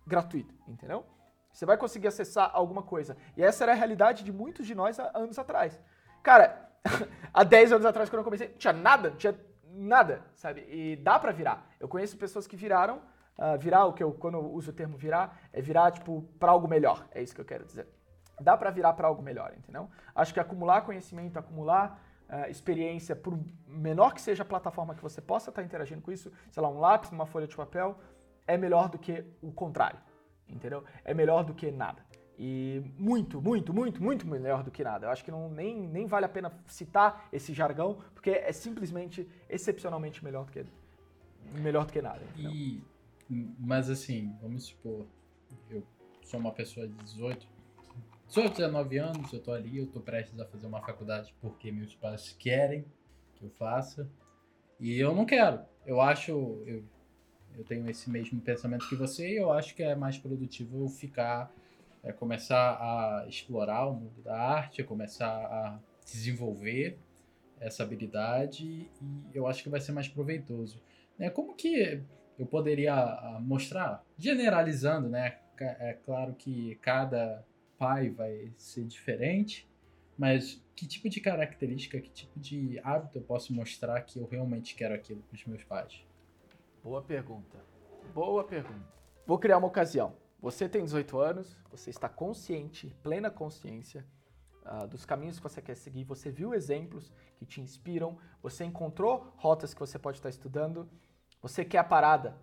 [0.06, 1.06] gratuito, entendeu?
[1.52, 3.18] Você vai conseguir acessar alguma coisa.
[3.36, 5.80] E essa era a realidade de muitos de nós há anos atrás.
[6.24, 6.70] Cara,
[7.34, 9.38] há 10 anos atrás, quando eu comecei, tinha nada, tinha
[9.72, 10.66] nada, sabe?
[10.70, 11.68] E dá pra virar.
[11.80, 13.02] Eu conheço pessoas que viraram,
[13.38, 16.52] ah, virar, o que eu, quando eu uso o termo virar, é virar, tipo, pra
[16.52, 17.08] algo melhor.
[17.12, 17.88] É isso que eu quero dizer.
[18.40, 19.90] Dá pra virar pra algo melhor, entendeu?
[20.16, 25.22] Acho que acumular conhecimento, acumular ah, experiência, por menor que seja a plataforma que você
[25.22, 27.98] possa estar interagindo com isso, sei lá, um lápis, uma folha de papel,
[28.46, 30.00] é melhor do que o contrário,
[30.50, 30.84] entendeu?
[31.04, 32.04] É melhor do que nada.
[32.38, 35.08] E muito, muito, muito, muito melhor do que nada.
[35.08, 39.28] Eu acho que não, nem, nem vale a pena citar esse jargão, porque é simplesmente,
[39.50, 40.66] excepcionalmente melhor do que,
[41.56, 42.22] melhor do que nada.
[42.38, 42.82] E,
[43.60, 45.06] mas assim, vamos supor,
[45.70, 45.84] eu
[46.24, 47.46] sou uma pessoa de 18,
[48.30, 51.94] 18, 19 anos, eu tô ali, eu tô prestes a fazer uma faculdade porque meus
[51.94, 52.86] pais querem
[53.36, 54.10] que eu faça.
[54.80, 55.62] E eu não quero.
[55.86, 56.32] Eu acho,
[56.66, 56.84] eu,
[57.58, 60.90] eu tenho esse mesmo pensamento que você e eu acho que é mais produtivo eu
[60.90, 61.54] ficar,
[62.04, 66.98] é, começar a explorar o mundo da arte, começar a desenvolver
[67.60, 68.90] essa habilidade e
[69.34, 70.82] eu acho que vai ser mais proveitoso.
[71.18, 71.30] Né?
[71.30, 72.02] Como que
[72.38, 75.38] eu poderia ah, mostrar, generalizando, né?
[75.60, 77.46] É claro que cada
[77.78, 79.68] pai vai ser diferente,
[80.18, 84.74] mas que tipo de característica, que tipo de hábito eu posso mostrar que eu realmente
[84.74, 86.02] quero aquilo para os meus pais?
[86.90, 87.64] Boa pergunta.
[88.16, 88.92] Boa pergunta.
[89.24, 90.16] Vou criar uma ocasião.
[90.42, 94.04] Você tem 18 anos, você está consciente, plena consciência
[94.66, 99.32] ah, dos caminhos que você quer seguir, você viu exemplos que te inspiram, você encontrou
[99.38, 100.90] rotas que você pode estar estudando,
[101.40, 102.36] você quer a parada.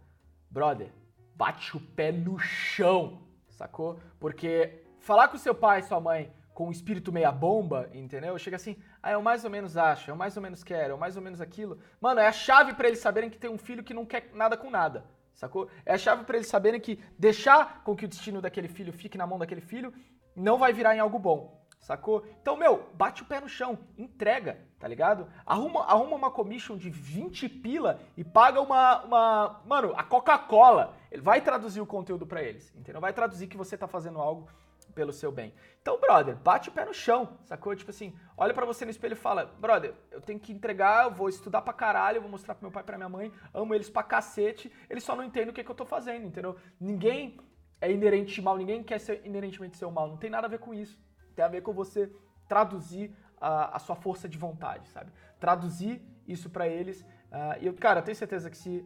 [0.48, 0.92] Brother,
[1.34, 3.98] bate o pé no chão, sacou?
[4.20, 8.38] Porque falar com seu pai sua mãe com um espírito meia bomba, entendeu?
[8.38, 8.76] Chega assim,
[9.06, 11.40] ah, eu mais ou menos acho, eu mais ou menos quero, eu mais ou menos
[11.40, 11.78] aquilo.
[12.00, 14.56] Mano, é a chave pra eles saberem que tem um filho que não quer nada
[14.56, 15.70] com nada, sacou?
[15.84, 19.16] É a chave pra eles saberem que deixar com que o destino daquele filho fique
[19.16, 19.94] na mão daquele filho
[20.34, 22.26] não vai virar em algo bom, sacou?
[22.42, 25.28] Então, meu, bate o pé no chão, entrega, tá ligado?
[25.46, 30.96] Arruma, arruma uma commission de 20 pila e paga uma, uma mano, a Coca-Cola.
[31.12, 33.00] Ele vai traduzir o conteúdo pra eles, entendeu?
[33.00, 34.48] Vai traduzir que você tá fazendo algo
[34.96, 35.52] pelo seu bem.
[35.82, 37.76] Então, brother, bate o pé no chão, sacou?
[37.76, 41.10] Tipo assim, olha pra você no espelho e fala, brother, eu tenho que entregar, eu
[41.12, 43.74] vou estudar pra caralho, eu vou mostrar pro meu pai e pra minha mãe, amo
[43.74, 46.56] eles pra cacete, eles só não entendem o que, que eu tô fazendo, entendeu?
[46.80, 47.38] Ninguém
[47.78, 50.58] é inerente mal, ninguém quer ser inerentemente ser o mal, não tem nada a ver
[50.58, 50.98] com isso.
[51.36, 52.10] Tem a ver com você
[52.48, 55.12] traduzir a, a sua força de vontade, sabe?
[55.38, 57.04] Traduzir isso pra eles.
[57.30, 58.82] ah, e eu, cara, eu tenho certeza que se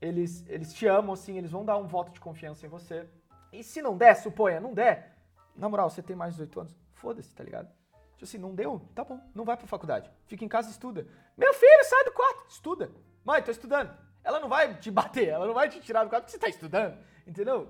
[0.00, 3.08] eles, eles te amam, assim, eles vão dar um voto de confiança em você.
[3.52, 5.13] E se não der, suponha, não der,
[5.56, 7.68] na moral, você tem mais de 18 anos, foda-se, tá ligado?
[8.12, 8.80] Tipo assim, não deu?
[8.94, 10.10] Tá bom, não vai pra faculdade.
[10.26, 11.06] Fica em casa e estuda.
[11.36, 12.90] Meu filho, sai do quarto, estuda.
[13.24, 13.90] Mãe, tô estudando.
[14.22, 16.48] Ela não vai te bater, ela não vai te tirar do quarto porque você tá
[16.48, 17.68] estudando, entendeu?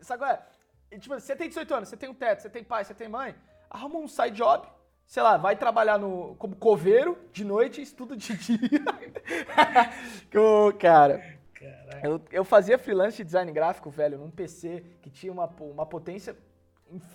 [0.00, 0.98] Sabe qual é?
[0.98, 3.34] Tipo, você tem 18 anos, você tem um teto, você tem pai, você tem mãe,
[3.68, 4.66] arruma um side job,
[5.06, 8.58] sei lá, vai trabalhar no, como coveiro de noite e estuda de dia.
[10.34, 11.38] Ô, cara,
[12.02, 16.36] eu, eu fazia freelance de design gráfico, velho, num PC que tinha uma, uma potência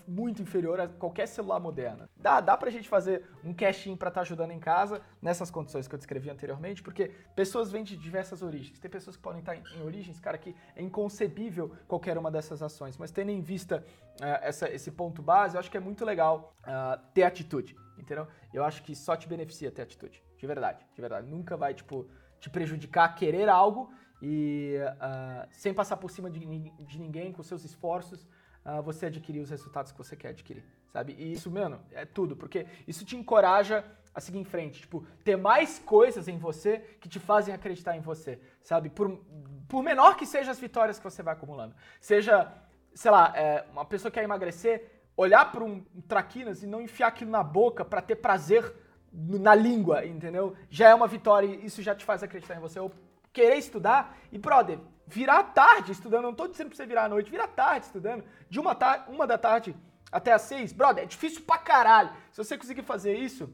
[0.08, 2.08] muito inferior a qualquer celular moderno.
[2.16, 5.96] Dá, dá pra gente fazer um caching pra estar ajudando em casa, nessas condições que
[5.96, 8.80] eu descrevi anteriormente, porque pessoas vêm de diversas origens.
[8.80, 12.62] Tem pessoas que podem estar em, em origens, cara, que é inconcebível qualquer uma dessas
[12.64, 12.98] ações.
[12.98, 13.84] Mas tendo em vista
[14.22, 18.28] ah, essa- esse ponto base, eu acho que é muito legal ah, ter atitude, entendeu?
[18.54, 21.28] Eu acho que só te beneficia ter atitude, de verdade, de verdade.
[21.28, 22.08] Nunca vai, tipo,
[22.40, 23.92] te prejudicar querer algo
[24.22, 28.26] e ah, sem passar por cima de, de ninguém, com seus esforços,
[28.66, 31.16] ah, você adquirir os resultados que você quer adquirir, sabe?
[31.18, 35.36] E isso, mano, é tudo, porque isso te encoraja a seguir em frente, tipo, ter
[35.36, 38.90] mais coisas em você que te fazem acreditar em você, sabe?
[38.90, 39.20] Por,
[39.68, 41.76] por menor que sejam as vitórias que você vai acumulando.
[42.02, 42.52] Seja,
[42.96, 47.08] sei lá, é, uma pessoa que quer emagrecer, olhar para um, traquinas e não enfiar
[47.08, 48.74] aquilo na boca para ter prazer
[49.14, 50.56] na língua, entendeu?
[50.70, 52.80] Já é uma vitória e isso já te faz acreditar em você.
[52.80, 52.92] Ou
[53.32, 57.32] querer estudar e, brother, virar tarde estudando, não tô dizendo pra você virar à noite,
[57.32, 58.78] virar tarde estudando, de uma,
[59.08, 59.76] uma da tarde
[60.12, 62.12] até às seis, brother, é difícil pra caralho.
[62.32, 63.50] Se você conseguir fazer isso,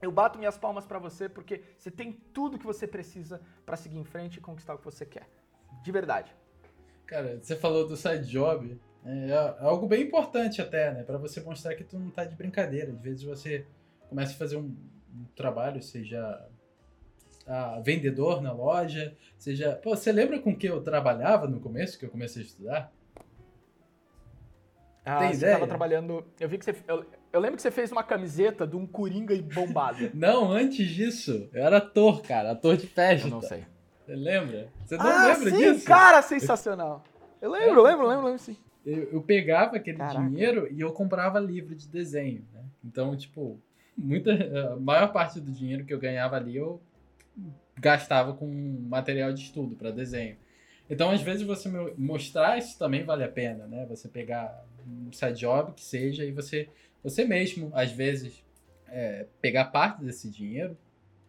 [0.00, 3.98] eu bato minhas palmas pra você porque você tem tudo que você precisa pra seguir
[3.98, 5.28] em frente e conquistar o que você quer.
[5.82, 6.34] De verdade.
[7.06, 8.80] Cara, você falou do side job.
[9.04, 11.02] É é algo bem importante até, né?
[11.02, 12.92] Pra você mostrar que tu não tá de brincadeira.
[12.92, 13.66] Às vezes você
[14.08, 14.74] começa a fazer um,
[15.14, 16.48] um trabalho, seja
[17.50, 19.72] ah, vendedor na loja, seja...
[19.82, 22.92] Pô, você lembra com que eu trabalhava no começo, que eu comecei a estudar?
[25.04, 25.54] Ah, Tem você ideia?
[25.54, 26.24] tava trabalhando.
[26.38, 26.76] Eu vi que você.
[26.86, 30.10] Eu, eu lembro que você fez uma camiseta de um coringa bombado.
[30.14, 32.52] Não, antes disso, eu era ator, cara.
[32.52, 33.26] Ator de festa.
[33.26, 33.64] eu não sei.
[34.04, 34.68] Você lembra?
[34.84, 35.86] Você não ah, lembra sim, disso?
[35.86, 37.04] cara, sensacional.
[37.40, 38.56] Eu lembro, lembro, lembro, lembro sim.
[38.84, 40.28] Eu, eu pegava aquele Caraca.
[40.28, 42.62] dinheiro e eu comprava livro de desenho, né?
[42.84, 43.60] Então, tipo,
[43.96, 44.32] muita,
[44.72, 46.80] a maior parte do dinheiro que eu ganhava ali eu
[47.76, 50.36] gastava com material de estudo para desenho.
[50.88, 53.86] Então, às vezes, você mo- mostrar isso também vale a pena, né?
[53.86, 56.68] Você pegar um side job que seja e você,
[57.02, 58.44] você mesmo, às vezes,
[58.88, 60.76] é, pegar parte desse dinheiro.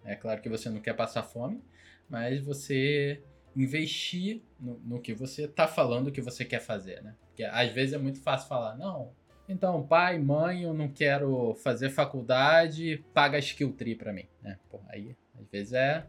[0.03, 1.61] É claro que você não quer passar fome,
[2.09, 3.21] mas você
[3.55, 7.15] investir no, no que você tá falando que você quer fazer, né?
[7.27, 9.11] Porque às vezes é muito fácil falar, não,
[9.47, 14.57] então, pai, mãe, eu não quero fazer faculdade, paga a skill tree pra mim, né?
[14.69, 16.05] Pô, aí, às vezes é,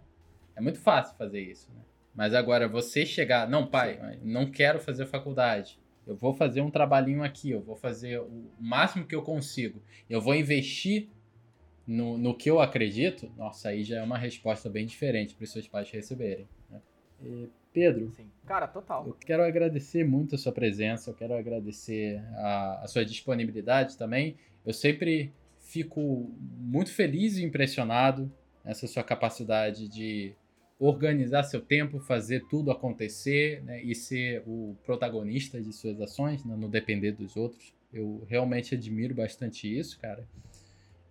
[0.54, 1.80] é muito fácil fazer isso, né?
[2.14, 7.22] Mas agora, você chegar, não, pai, não quero fazer faculdade, eu vou fazer um trabalhinho
[7.22, 11.08] aqui, eu vou fazer o máximo que eu consigo, eu vou investir
[11.86, 15.50] no, no que eu acredito, nossa, aí já é uma resposta bem diferente para os
[15.50, 16.46] seus pais receberem.
[16.70, 16.80] Né?
[17.22, 18.30] E, Pedro, Sim.
[18.46, 19.06] Cara, total.
[19.06, 24.36] eu quero agradecer muito a sua presença, eu quero agradecer a, a sua disponibilidade também.
[24.66, 28.30] Eu sempre fico muito feliz e impressionado
[28.64, 30.34] nessa sua capacidade de
[30.78, 36.56] organizar seu tempo, fazer tudo acontecer né, e ser o protagonista de suas ações, né,
[36.56, 37.72] não depender dos outros.
[37.92, 40.26] Eu realmente admiro bastante isso, cara.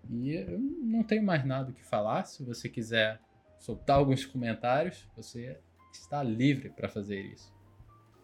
[0.10, 2.26] E eu não tenho mais nada que falar.
[2.26, 3.22] Se você quiser
[3.58, 5.58] soltar alguns comentários, você
[5.94, 7.54] está livre para fazer isso.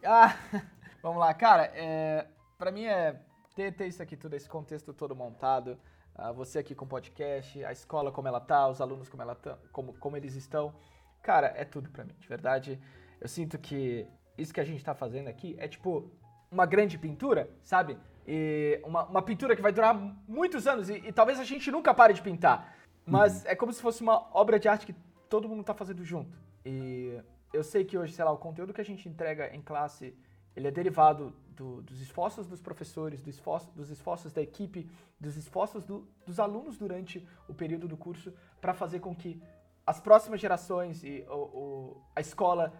[0.04, 0.36] Ah,
[1.02, 1.72] vamos lá, cara.
[1.76, 2.28] É,
[2.58, 3.22] para mim é
[3.56, 5.78] ter, ter isso aqui tudo, esse contexto todo montado.
[6.18, 9.36] Ah, você aqui com o podcast, a escola como ela tá, os alunos como, ela
[9.36, 10.74] tá, como, como eles estão.
[11.22, 12.80] Cara, é tudo pra mim, de verdade.
[13.22, 14.08] Eu sinto que
[14.38, 16.10] isso que a gente tá fazendo aqui é tipo
[16.52, 17.98] uma grande pintura, sabe?
[18.26, 19.94] E uma, uma pintura que vai durar
[20.28, 22.76] muitos anos e, e talvez a gente nunca pare de pintar.
[23.06, 24.96] Mas é como se fosse uma obra de arte que
[25.30, 26.38] todo mundo tá fazendo junto.
[26.66, 27.18] E
[27.54, 30.14] eu sei que hoje, sei lá, o conteúdo que a gente entrega em classe,
[30.58, 34.90] ele é derivado do- dos esforços dos professores, do esforço- dos esforços da equipe,
[35.20, 39.40] dos esforços do- dos alunos durante o período do curso, para fazer com que
[39.86, 42.74] as próximas gerações e o- o- a escola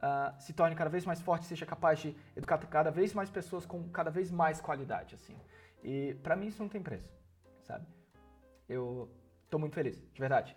[0.00, 3.66] ah, se torne cada vez mais forte, seja capaz de educar cada vez mais pessoas
[3.66, 5.34] com cada vez mais qualidade, assim.
[5.82, 7.12] E para mim isso não tem preço,
[7.64, 7.84] sabe?
[8.68, 9.08] Eu
[9.50, 10.56] tô muito feliz, de verdade.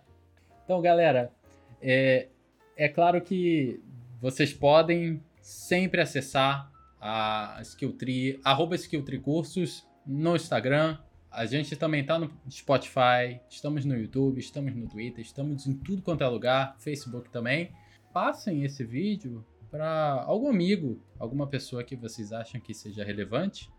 [0.64, 1.32] Então, galera,
[1.80, 2.28] é,
[2.76, 3.82] é claro que
[4.20, 10.96] vocês podem sempre acessar a Skilltree, arroba Skilltree Cursos no Instagram.
[11.30, 16.00] A gente também tá no Spotify, estamos no YouTube, estamos no Twitter, estamos em tudo
[16.00, 17.72] quanto é lugar, Facebook também.
[18.12, 23.70] Passem esse vídeo para algum amigo, alguma pessoa que vocês acham que seja relevante.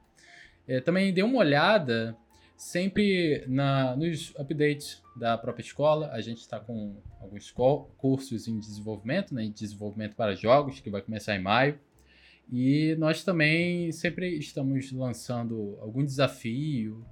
[0.67, 2.17] É, também dê uma olhada
[2.63, 6.09] sempre na, nos updates da própria escola.
[6.11, 10.89] A gente está com alguns co- cursos em desenvolvimento, né, em desenvolvimento para jogos, que
[10.89, 11.77] vai começar em maio.
[12.51, 17.05] E nós também sempre estamos lançando algum desafio,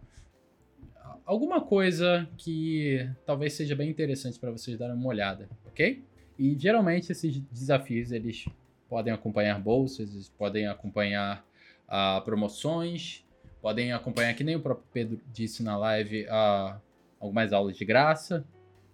[1.26, 6.04] alguma coisa que talvez seja bem interessante para vocês darem uma olhada, ok?
[6.38, 8.46] E geralmente esses desafios eles
[8.90, 11.46] podem acompanhar bolsas, eles podem acompanhar
[11.88, 13.26] ah, promoções,
[13.62, 16.82] Podem acompanhar, que nem o próprio Pedro disse na live, uh,
[17.20, 18.44] algumas aulas de graça,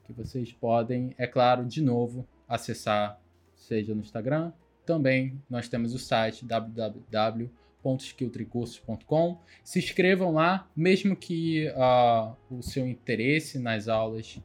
[0.03, 3.17] que vocês podem, é claro, de novo, acessar,
[3.55, 4.51] seja no Instagram.
[4.85, 9.39] Também nós temos o site www.skilltricursos.com.
[9.63, 14.37] Se inscrevam lá, mesmo que uh, o seu interesse nas aulas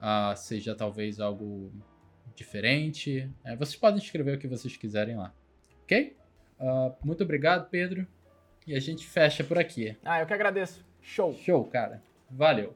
[0.00, 1.70] uh, seja talvez algo
[2.34, 3.30] diferente.
[3.44, 5.34] É, vocês podem escrever o que vocês quiserem lá.
[5.82, 6.16] Ok?
[7.02, 8.06] Muito obrigado, Pedro.
[8.66, 9.96] E a gente fecha por aqui.
[10.04, 10.84] Ah, eu que agradeço.
[11.02, 11.34] Show.
[11.34, 12.02] Show, cara.
[12.30, 12.74] Valeu.